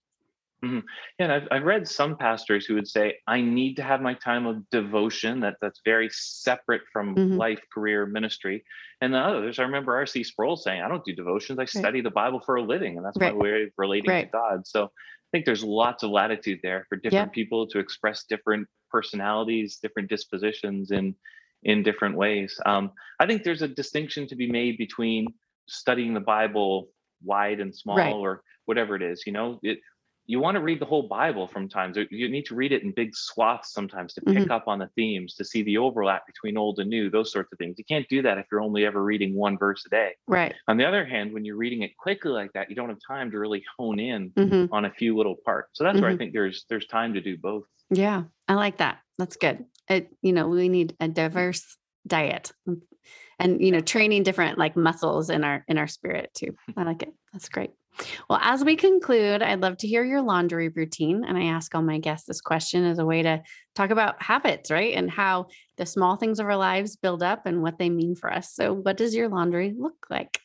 Mm-hmm. 0.63 0.79
Yeah, 1.17 1.25
and 1.25 1.31
I've, 1.31 1.47
I've 1.51 1.63
read 1.63 1.87
some 1.87 2.17
pastors 2.17 2.65
who 2.65 2.75
would 2.75 2.87
say, 2.87 3.17
I 3.27 3.41
need 3.41 3.75
to 3.75 3.83
have 3.83 4.01
my 4.01 4.13
time 4.13 4.45
of 4.45 4.69
devotion 4.69 5.39
that 5.41 5.55
that's 5.61 5.81
very 5.85 6.09
separate 6.11 6.81
from 6.91 7.15
mm-hmm. 7.15 7.37
life, 7.37 7.61
career, 7.73 8.05
ministry. 8.05 8.63
And 9.01 9.13
the 9.13 9.19
others, 9.19 9.59
I 9.59 9.63
remember 9.63 9.95
R.C. 9.95 10.23
Sproul 10.23 10.57
saying, 10.57 10.81
I 10.81 10.89
don't 10.89 11.05
do 11.05 11.15
devotions. 11.15 11.59
I 11.59 11.61
right. 11.61 11.69
study 11.69 12.01
the 12.01 12.11
Bible 12.11 12.41
for 12.45 12.55
a 12.55 12.61
living. 12.61 12.97
And 12.97 13.05
that's 13.05 13.17
right. 13.17 13.33
my 13.33 13.39
way 13.41 13.63
of 13.63 13.69
relating 13.77 14.11
right. 14.11 14.25
to 14.25 14.31
God. 14.31 14.67
So 14.67 14.85
I 14.85 15.29
think 15.31 15.45
there's 15.45 15.63
lots 15.63 16.03
of 16.03 16.09
latitude 16.09 16.59
there 16.63 16.85
for 16.89 16.97
different 16.97 17.31
people 17.31 17.67
to 17.67 17.79
express 17.79 18.25
different 18.27 18.67
personalities, 18.91 19.77
different 19.81 20.09
dispositions 20.09 20.91
in 20.91 21.15
in 21.63 21.83
different 21.83 22.15
ways. 22.15 22.57
Um, 22.65 22.91
I 23.19 23.25
think 23.25 23.43
there's 23.43 23.61
a 23.61 23.67
distinction 23.67 24.27
to 24.27 24.35
be 24.35 24.49
made 24.49 24.77
between 24.77 25.27
studying 25.67 26.13
the 26.13 26.21
Bible 26.21 26.89
wide 27.21 27.59
and 27.59 27.75
small 27.75 28.23
or 28.23 28.43
whatever 28.65 28.95
it 28.95 29.01
is. 29.01 29.23
You 29.25 29.33
know, 29.33 29.59
it, 29.61 29.79
you 30.29 30.39
want 30.39 30.53
to 30.53 30.61
read 30.61 30.79
the 30.79 30.85
whole 30.85 31.01
Bible 31.01 31.47
from 31.47 31.67
times. 31.67 31.97
You 32.11 32.29
need 32.29 32.45
to 32.45 32.55
read 32.55 32.71
it 32.71 32.83
in 32.83 32.91
big 32.91 33.15
swaths 33.15 33.73
sometimes 33.73 34.13
to 34.13 34.21
pick 34.21 34.37
mm-hmm. 34.37 34.51
up 34.51 34.67
on 34.67 34.77
the 34.77 34.87
themes, 34.95 35.33
to 35.33 35.43
see 35.43 35.63
the 35.63 35.79
overlap 35.79 36.27
between 36.27 36.55
old 36.55 36.77
and 36.77 36.87
new, 36.87 37.09
those 37.09 37.31
sorts 37.31 37.51
of 37.51 37.57
things. 37.57 37.79
You 37.79 37.83
can't 37.83 38.07
do 38.09 38.21
that 38.21 38.37
if 38.37 38.45
you're 38.51 38.61
only 38.61 38.85
ever 38.85 39.03
reading 39.03 39.33
one 39.33 39.57
verse 39.57 39.83
a 39.87 39.89
day. 39.89 40.11
Right. 40.27 40.53
On 40.67 40.77
the 40.77 40.85
other 40.85 41.03
hand, 41.03 41.33
when 41.33 41.45
you're 41.45 41.55
reading 41.55 41.81
it 41.81 41.97
quickly 41.97 42.31
like 42.31 42.53
that, 42.53 42.69
you 42.69 42.75
don't 42.75 42.89
have 42.89 42.99
time 43.05 43.31
to 43.31 43.39
really 43.39 43.63
hone 43.75 43.99
in 43.99 44.29
mm-hmm. 44.29 44.71
on 44.71 44.85
a 44.85 44.91
few 44.91 45.17
little 45.17 45.35
parts. 45.43 45.69
So 45.73 45.83
that's 45.83 45.95
mm-hmm. 45.95 46.01
where 46.03 46.11
I 46.11 46.13
mm-hmm. 46.13 46.19
think 46.19 46.33
there's 46.33 46.65
there's 46.69 46.85
time 46.85 47.15
to 47.15 47.21
do 47.21 47.35
both. 47.35 47.63
Yeah, 47.89 48.25
I 48.47 48.53
like 48.53 48.77
that. 48.77 48.99
That's 49.17 49.35
good. 49.35 49.65
It, 49.89 50.15
you 50.21 50.33
know, 50.33 50.47
we 50.47 50.69
need 50.69 50.95
a 50.99 51.07
diverse 51.07 51.75
diet. 52.05 52.51
and 53.39 53.65
you 53.65 53.71
know 53.71 53.79
training 53.79 54.21
different 54.21 54.59
like 54.59 54.75
muscles 54.75 55.31
in 55.31 55.43
our 55.43 55.63
in 55.67 55.77
our 55.77 55.87
spirit 55.87 56.29
too 56.33 56.55
i 56.75 56.83
like 56.83 57.01
it 57.01 57.13
that's 57.31 57.47
great 57.47 57.71
well 58.29 58.39
as 58.41 58.63
we 58.63 58.75
conclude 58.75 59.41
i'd 59.41 59.61
love 59.61 59.77
to 59.77 59.87
hear 59.87 60.03
your 60.03 60.21
laundry 60.21 60.69
routine 60.69 61.23
and 61.27 61.37
i 61.37 61.43
ask 61.43 61.73
all 61.73 61.81
my 61.81 61.97
guests 61.97 62.27
this 62.27 62.41
question 62.41 62.85
as 62.85 62.99
a 62.99 63.05
way 63.05 63.21
to 63.21 63.41
talk 63.75 63.89
about 63.89 64.21
habits 64.21 64.71
right 64.71 64.95
and 64.95 65.09
how 65.09 65.45
the 65.77 65.85
small 65.85 66.15
things 66.15 66.39
of 66.39 66.45
our 66.45 66.57
lives 66.57 66.95
build 66.95 67.23
up 67.23 67.45
and 67.45 67.61
what 67.61 67.77
they 67.77 67.89
mean 67.89 68.15
for 68.15 68.31
us 68.31 68.53
so 68.53 68.73
what 68.73 68.97
does 68.97 69.15
your 69.15 69.27
laundry 69.27 69.73
look 69.77 70.05
like 70.09 70.39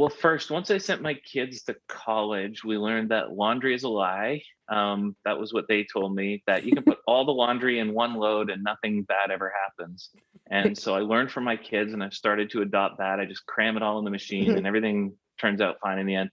well, 0.00 0.08
first, 0.08 0.50
once 0.50 0.70
I 0.70 0.78
sent 0.78 1.02
my 1.02 1.12
kids 1.12 1.62
to 1.64 1.76
college, 1.86 2.64
we 2.64 2.78
learned 2.78 3.10
that 3.10 3.34
laundry 3.34 3.74
is 3.74 3.82
a 3.82 3.88
lie. 3.90 4.40
Um, 4.70 5.14
that 5.26 5.38
was 5.38 5.52
what 5.52 5.66
they 5.68 5.84
told 5.92 6.14
me 6.14 6.42
that 6.46 6.64
you 6.64 6.72
can 6.72 6.84
put 6.84 7.00
all 7.06 7.26
the 7.26 7.32
laundry 7.32 7.80
in 7.80 7.92
one 7.92 8.14
load 8.14 8.48
and 8.48 8.64
nothing 8.64 9.02
bad 9.02 9.30
ever 9.30 9.52
happens. 9.62 10.08
And 10.50 10.78
so 10.78 10.94
I 10.94 11.00
learned 11.00 11.30
from 11.30 11.44
my 11.44 11.58
kids 11.58 11.92
and 11.92 12.02
I've 12.02 12.14
started 12.14 12.48
to 12.52 12.62
adopt 12.62 12.96
that. 12.96 13.20
I 13.20 13.26
just 13.26 13.44
cram 13.44 13.76
it 13.76 13.82
all 13.82 13.98
in 13.98 14.06
the 14.06 14.10
machine 14.10 14.56
and 14.56 14.66
everything 14.66 15.12
turns 15.40 15.60
out 15.60 15.76
fine 15.82 15.98
in 15.98 16.06
the 16.06 16.14
end. 16.14 16.30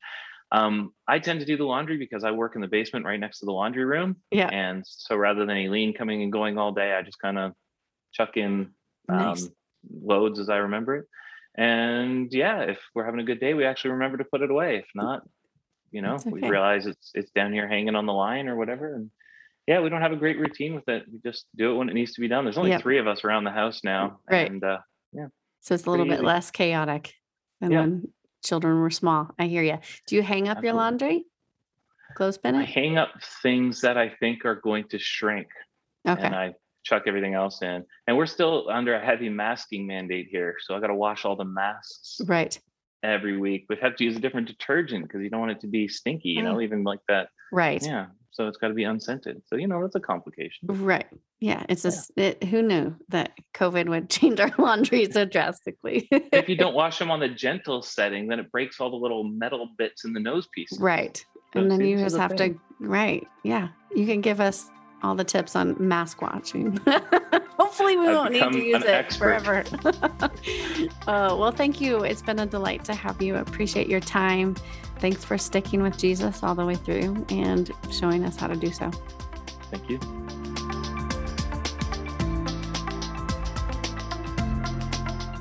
Um, 0.52 0.94
I 1.08 1.20
tend 1.20 1.42
to 1.42 1.46
do 1.46 1.58
the 1.58 1.66
laundry 1.66 1.98
because 1.98 2.24
I 2.24 2.32
work 2.32 2.56
in 2.56 2.62
the 2.62 2.68
basement 2.68 3.06
right 3.06 3.20
next 3.20 3.40
to 3.40 3.46
the 3.46 3.52
laundry 3.52 3.84
room. 3.84 4.18
Yeah. 4.32 4.48
And 4.48 4.84
so 4.86 5.16
rather 5.16 5.46
than 5.46 5.58
Aileen 5.58 5.94
coming 5.94 6.24
and 6.24 6.32
going 6.32 6.58
all 6.58 6.72
day, 6.72 6.94
I 6.94 7.02
just 7.02 7.20
kind 7.20 7.38
of 7.38 7.52
chuck 8.14 8.38
in 8.38 8.72
um, 9.10 9.18
nice. 9.18 9.50
loads 10.02 10.40
as 10.40 10.50
I 10.50 10.58
remember 10.58 10.96
it 10.96 11.06
and 11.58 12.32
yeah 12.32 12.62
if 12.62 12.80
we're 12.94 13.06
having 13.06 13.20
a 13.20 13.24
good 13.24 13.40
day 13.40 13.54
we 13.54 13.66
actually 13.66 13.92
remember 13.92 14.18
to 14.18 14.24
put 14.24 14.42
it 14.42 14.52
away 14.52 14.78
if 14.78 14.86
not 14.94 15.24
you 15.92 16.02
know 16.02 16.16
okay. 16.16 16.30
we 16.30 16.48
realize 16.48 16.86
it's 16.86 17.12
it's 17.16 17.32
down 17.32 17.52
here 17.52 17.68
hanging 17.68 17.96
on 17.96 18.06
the 18.06 18.14
line 18.14 18.48
or 18.48 18.56
whatever 18.56 18.96
and 18.96 19.10
yeah 19.66 19.80
we 19.82 19.90
don't 19.90 20.02
have 20.02 20.12
a 20.12 20.18
great 20.18 20.40
routine 20.40 20.76
with 20.76 20.88
it 20.88 21.04
we 21.12 21.20
just 21.26 21.46
do 21.56 21.72
it 21.72 21.76
when 21.76 21.90
it 21.90 21.94
needs 21.94 22.14
to 22.14 22.22
be 22.22 22.28
done 22.28 22.46
there's 22.46 22.58
only 22.58 22.70
yep. 22.70 22.82
three 22.82 23.00
of 23.00 23.08
us 23.08 23.24
around 23.24 23.44
the 23.44 23.52
house 23.52 23.82
now 23.84 24.20
right 24.30 24.52
and 24.52 24.64
uh 24.64 24.78
yeah 25.14 25.28
so 25.62 25.74
it's 25.74 25.86
a 25.86 25.90
little 25.90 26.06
bit 26.06 26.16
easy. 26.16 26.26
less 26.26 26.52
chaotic 26.52 27.14
than 27.60 27.72
yep. 27.72 27.82
when 27.82 28.08
children 28.48 28.80
were 28.80 28.90
small 28.90 29.30
i 29.38 29.46
hear 29.46 29.64
you 29.64 29.78
do 30.08 30.16
you 30.16 30.24
hang 30.24 30.48
up 30.48 30.58
Absolutely. 30.58 30.68
your 30.68 30.76
laundry 30.76 31.26
clothespin 32.16 32.56
it 32.56 32.60
i 32.60 32.64
hang 32.64 32.98
up 32.98 33.10
things 33.42 33.82
that 33.82 33.98
i 33.98 34.10
think 34.20 34.46
are 34.46 34.56
going 34.56 34.86
to 34.90 34.98
shrink 34.98 35.48
okay 36.08 36.24
and 36.24 36.36
i 36.36 36.54
chuck 36.88 37.04
everything 37.06 37.34
else 37.34 37.62
in. 37.62 37.84
And 38.08 38.18
we're 38.18 38.26
still 38.26 38.70
under 38.70 38.96
a 38.96 39.06
heavy 39.06 39.30
masking 39.30 39.86
mandate 39.86 40.28
here. 40.32 40.56
So 40.66 40.76
I 40.76 40.80
got 40.80 40.88
to 40.88 40.96
wash 40.96 41.26
all 41.26 41.36
the 41.36 41.46
masks 41.46 42.22
right 42.26 42.58
every 43.04 43.38
week. 43.38 43.66
We 43.70 43.76
have 43.82 43.96
to 43.98 44.04
use 44.04 44.16
a 44.16 44.20
different 44.20 44.48
detergent 44.48 45.04
because 45.04 45.22
you 45.22 45.30
don't 45.30 45.40
want 45.40 45.52
it 45.52 45.62
to 45.62 45.68
be 45.68 45.88
stinky, 45.88 46.30
you 46.30 46.44
know, 46.44 46.62
even 46.62 46.84
like 46.84 47.02
that. 47.10 47.30
Right. 47.52 47.84
Yeah. 47.84 48.08
So 48.32 48.48
it's 48.48 48.58
got 48.58 48.68
to 48.68 48.76
be 48.76 48.84
unscented. 48.84 49.42
So, 49.48 49.56
you 49.56 49.68
know, 49.68 49.82
that's 49.82 49.96
a 49.96 50.00
complication. 50.00 50.68
Right. 50.68 51.08
Yeah. 51.40 51.66
It's 51.70 51.82
just, 51.82 52.12
yeah. 52.16 52.26
it, 52.26 52.44
who 52.44 52.62
knew 52.62 52.96
that 53.10 53.32
COVID 53.56 53.90
would 53.90 54.10
change 54.12 54.40
our 54.40 54.52
laundry 54.60 55.12
so 55.12 55.26
drastically? 55.26 56.08
if 56.12 56.48
you 56.48 56.56
don't 56.56 56.76
wash 56.76 57.00
them 57.00 57.10
on 57.10 57.20
the 57.20 57.30
gentle 57.30 57.82
setting, 57.82 58.28
then 58.28 58.40
it 58.40 58.52
breaks 58.52 58.80
all 58.80 58.92
the 58.92 58.96
little 58.96 59.24
metal 59.24 59.70
bits 59.78 60.06
in 60.06 60.14
the 60.14 60.20
nose 60.20 60.48
piece. 60.54 60.78
Right. 60.80 61.24
So 61.54 61.62
and 61.62 61.72
then 61.72 61.82
you 61.82 61.98
just 61.98 62.18
have 62.18 62.34
thing. 62.34 62.56
to, 62.56 62.60
right. 62.80 63.26
Yeah. 63.44 63.70
You 63.96 64.06
can 64.06 64.22
give 64.22 64.40
us 64.40 64.70
all 65.04 65.16
the 65.16 65.24
tips 65.24 65.56
on 65.56 65.76
mask 65.80 66.22
watching. 66.22 66.78
Hopefully, 67.58 67.98
we 67.98 68.08
I've 68.08 68.16
won't 68.16 68.34
need 68.34 68.52
to 68.52 68.60
use 68.60 68.84
it 68.84 68.90
expert. 68.90 69.42
forever. 69.42 69.64
uh, 71.08 71.36
well, 71.38 71.52
thank 71.52 71.82
you. 71.82 72.04
It's 72.04 72.22
been 72.22 72.40
a 72.40 72.46
delight 72.46 72.84
to 72.86 72.94
have 72.94 73.22
you. 73.22 73.36
Appreciate 73.36 73.88
your 73.88 74.00
time. 74.00 74.56
Thanks 75.00 75.24
for 75.24 75.38
sticking 75.38 75.82
with 75.82 75.98
Jesus 75.98 76.44
all 76.44 76.56
the 76.56 76.66
way 76.66 76.76
through 76.76 77.26
and 77.30 77.72
showing 77.92 78.24
us 78.24 78.38
how 78.38 78.48
to 78.48 78.56
do 78.56 78.72
so. 78.72 78.90
Thank 79.72 79.90
you. 79.90 80.00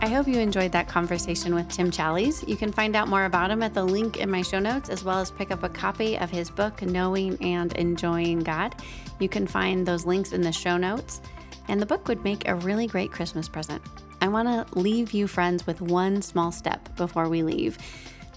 I 0.07 0.11
hope 0.11 0.29
you 0.29 0.38
enjoyed 0.38 0.71
that 0.71 0.87
conversation 0.87 1.53
with 1.53 1.69
Tim 1.69 1.90
Challies. 1.90 2.47
You 2.47 2.57
can 2.57 2.71
find 2.71 2.95
out 2.95 3.09
more 3.09 3.25
about 3.25 3.51
him 3.51 3.61
at 3.61 3.75
the 3.75 3.83
link 3.83 4.19
in 4.19 4.31
my 4.31 4.40
show 4.40 4.61
notes, 4.61 4.88
as 4.88 5.03
well 5.03 5.19
as 5.19 5.33
pick 5.33 5.51
up 5.51 5.64
a 5.64 5.69
copy 5.69 6.16
of 6.16 6.31
his 6.31 6.49
book, 6.49 6.81
Knowing 6.81 7.37
and 7.42 7.73
Enjoying 7.73 8.38
God. 8.38 8.77
You 9.19 9.29
can 9.29 9.49
find 9.49 9.85
those 9.85 10.07
links 10.07 10.31
in 10.31 10.42
the 10.42 10.53
show 10.53 10.77
notes, 10.77 11.21
and 11.66 11.83
the 11.83 11.87
book 11.87 12.07
would 12.07 12.23
make 12.23 12.47
a 12.47 12.55
really 12.55 12.87
great 12.87 13.11
Christmas 13.11 13.49
present. 13.49 13.83
I 14.21 14.29
want 14.29 14.47
to 14.47 14.79
leave 14.79 15.11
you, 15.11 15.27
friends, 15.27 15.66
with 15.66 15.81
one 15.81 16.23
small 16.23 16.53
step 16.53 16.97
before 16.97 17.29
we 17.29 17.42
leave 17.42 17.77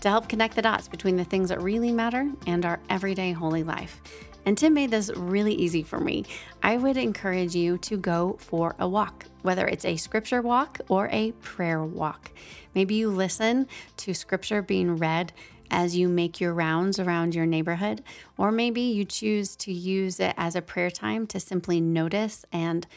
to 0.01 0.09
help 0.09 0.27
connect 0.27 0.55
the 0.55 0.63
dots 0.63 0.87
between 0.87 1.17
the 1.17 1.23
things 1.23 1.49
that 1.49 1.61
really 1.61 1.91
matter 1.91 2.31
and 2.47 2.65
our 2.65 2.79
everyday 2.89 3.31
holy 3.31 3.61
life. 3.61 4.01
And 4.45 4.57
Tim 4.57 4.73
made 4.73 4.91
this 4.91 5.11
really 5.15 5.53
easy 5.53 5.83
for 5.83 5.99
me. 5.99 6.25
I 6.63 6.77
would 6.77 6.97
encourage 6.97 7.55
you 7.55 7.77
to 7.79 7.97
go 7.97 8.37
for 8.39 8.75
a 8.79 8.87
walk, 8.87 9.25
whether 9.41 9.67
it's 9.67 9.85
a 9.85 9.97
scripture 9.97 10.41
walk 10.41 10.79
or 10.87 11.09
a 11.11 11.31
prayer 11.33 11.83
walk. 11.83 12.31
Maybe 12.73 12.95
you 12.95 13.09
listen 13.09 13.67
to 13.97 14.13
scripture 14.13 14.61
being 14.61 14.97
read 14.97 15.33
as 15.71 15.95
you 15.95 16.07
make 16.07 16.39
your 16.39 16.53
rounds 16.53 16.99
around 16.99 17.35
your 17.35 17.45
neighborhood, 17.45 18.03
or 18.37 18.51
maybe 18.51 18.81
you 18.81 19.05
choose 19.05 19.55
to 19.57 19.71
use 19.71 20.19
it 20.19 20.33
as 20.37 20.55
a 20.55 20.61
prayer 20.61 20.89
time 20.89 21.27
to 21.27 21.39
simply 21.39 21.79
notice 21.79 22.43
and 22.51 22.87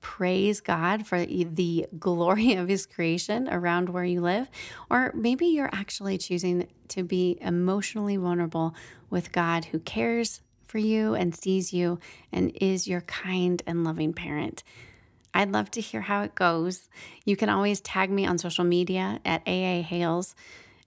praise 0.00 0.60
God 0.60 1.06
for 1.06 1.24
the 1.24 1.86
glory 1.98 2.54
of 2.54 2.68
His 2.68 2.86
creation 2.86 3.48
around 3.48 3.88
where 3.88 4.04
you 4.04 4.20
live. 4.20 4.48
Or 4.90 5.12
maybe 5.14 5.46
you're 5.46 5.70
actually 5.72 6.18
choosing 6.18 6.68
to 6.88 7.02
be 7.02 7.38
emotionally 7.40 8.16
vulnerable 8.16 8.74
with 9.10 9.32
God 9.32 9.66
who 9.66 9.78
cares 9.78 10.40
for 10.72 10.78
you 10.78 11.14
and 11.14 11.36
sees 11.36 11.74
you 11.74 12.00
and 12.32 12.50
is 12.58 12.88
your 12.88 13.02
kind 13.02 13.62
and 13.66 13.84
loving 13.84 14.14
parent. 14.14 14.64
I'd 15.34 15.52
love 15.52 15.70
to 15.72 15.82
hear 15.82 16.00
how 16.00 16.22
it 16.22 16.34
goes. 16.34 16.88
You 17.26 17.36
can 17.36 17.50
always 17.50 17.82
tag 17.82 18.10
me 18.10 18.24
on 18.24 18.38
social 18.38 18.64
media 18.64 19.20
at 19.22 19.42
AA 19.46 19.82
Hales. 19.82 20.34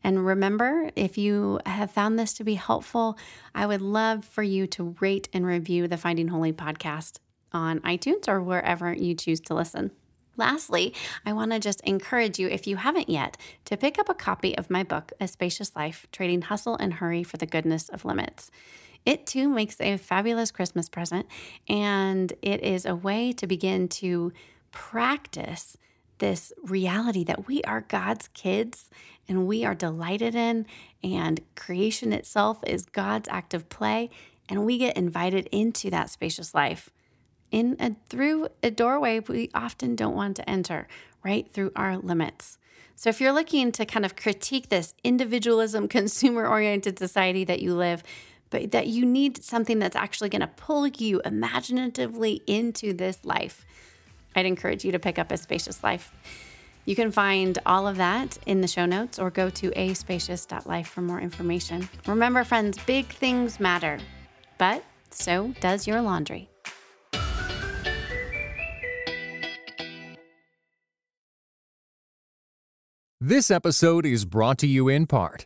And 0.04 0.26
remember, 0.26 0.90
if 0.96 1.20
you 1.20 1.60
have 1.68 1.92
found 1.92 2.18
this 2.18 2.34
to 2.34 2.44
be 2.44 2.56
helpful, 2.56 3.18
I 3.54 3.68
would 3.68 3.82
love 3.82 4.26
for 4.26 4.42
you 4.42 4.66
to 4.68 4.96
rate 5.00 5.30
and 5.34 5.46
review 5.46 5.88
the 5.88 5.98
Finding 5.98 6.30
Holy 6.30 6.52
podcast 6.52 7.20
on 7.52 7.80
iTunes 7.82 8.28
or 8.28 8.42
wherever 8.42 8.92
you 8.92 9.14
choose 9.14 9.40
to 9.42 9.54
listen. 9.54 9.92
Lastly, 10.36 10.96
I 11.28 11.34
want 11.34 11.52
to 11.52 11.60
just 11.60 11.82
encourage 11.82 12.40
you, 12.40 12.48
if 12.48 12.66
you 12.66 12.76
haven't 12.78 13.10
yet, 13.10 13.38
to 13.66 13.78
pick 13.78 14.00
up 14.00 14.10
a 14.10 14.16
copy 14.16 14.58
of 14.58 14.72
my 14.72 14.84
book, 14.84 15.14
A 15.22 15.28
Spacious 15.28 15.76
Life 15.76 16.08
Trading 16.12 16.42
Hustle 16.42 16.76
and 16.76 16.96
Hurry 16.96 17.24
for 17.24 17.38
the 17.38 17.46
Goodness 17.46 17.88
of 17.88 18.04
Limits. 18.04 18.50
It 19.06 19.28
too 19.28 19.48
makes 19.48 19.80
a 19.80 19.98
fabulous 19.98 20.52
Christmas 20.52 20.90
present, 20.90 21.28
and 21.70 22.34
it 22.42 22.62
is 22.64 22.86
a 22.86 22.96
way 22.96 23.32
to 23.34 23.46
begin 23.46 23.88
to 23.90 24.34
practice 24.72 25.78
this 26.18 26.52
reality 26.64 27.24
that 27.24 27.48
we 27.48 27.62
are 27.64 27.82
God's 27.82 28.28
kids 28.30 28.90
and 29.28 29.48
we 29.48 29.66
are 29.66 29.76
delighted 29.76 30.36
in, 30.36 30.66
and 31.04 31.42
creation 31.56 32.14
itself 32.14 32.60
is 32.66 32.86
God's 32.86 33.28
act 33.30 33.54
of 33.54 33.70
play, 33.70 34.10
and 34.48 34.66
we 34.66 34.78
get 34.78 34.98
invited 34.98 35.48
into 35.52 35.90
that 35.90 36.10
spacious 36.10 36.54
life. 36.54 36.90
In 37.52 37.76
a, 37.80 37.96
through 38.10 38.50
a 38.62 38.72
doorway 38.72 39.20
we 39.20 39.50
often 39.54 39.96
don't 39.96 40.16
want 40.16 40.36
to 40.38 40.50
enter, 40.50 40.88
right 41.24 41.52
through 41.52 41.72
our 41.76 41.98
limits. 41.98 42.58
So, 42.96 43.10
if 43.10 43.20
you're 43.20 43.34
looking 43.34 43.72
to 43.74 43.86
kind 43.86 44.06
of 44.06 44.16
critique 44.16 44.70
this 44.70 44.94
individualism, 45.04 45.88
consumer 45.90 46.48
oriented 46.48 46.98
society 47.00 47.44
that 47.46 47.62
you 47.62 47.74
live, 47.74 48.04
but 48.56 48.72
that 48.72 48.88
you 48.88 49.06
need 49.06 49.44
something 49.44 49.80
that's 49.80 49.98
actually 49.98 50.30
going 50.30 50.40
to 50.40 50.48
pull 50.48 50.88
you 50.88 51.22
imaginatively 51.26 52.42
into 52.48 52.94
this 52.94 53.26
life, 53.26 53.66
I'd 54.34 54.46
encourage 54.46 54.86
you 54.86 54.94
to 54.94 55.00
pick 55.00 55.20
up 55.20 55.30
A 55.30 55.36
Spacious 55.36 55.84
Life. 55.84 56.14
You 56.86 56.96
can 56.96 57.12
find 57.12 57.60
all 57.66 57.86
of 57.86 57.98
that 57.98 58.38
in 58.46 58.62
the 58.62 58.68
show 58.70 58.86
notes 58.86 59.20
or 59.20 59.30
go 59.30 59.50
to 59.50 59.78
aspacious.life 59.78 60.88
for 60.88 61.02
more 61.02 61.20
information. 61.20 61.90
Remember, 62.08 62.46
friends, 62.46 62.78
big 62.86 63.08
things 63.08 63.60
matter, 63.60 64.00
but 64.58 64.86
so 65.10 65.54
does 65.60 65.86
your 65.86 66.02
laundry. 66.02 66.48
This 73.20 73.52
episode 73.52 74.06
is 74.06 74.24
brought 74.24 74.60
to 74.60 74.68
you 74.68 74.88
in 74.88 75.08
part 75.08 75.46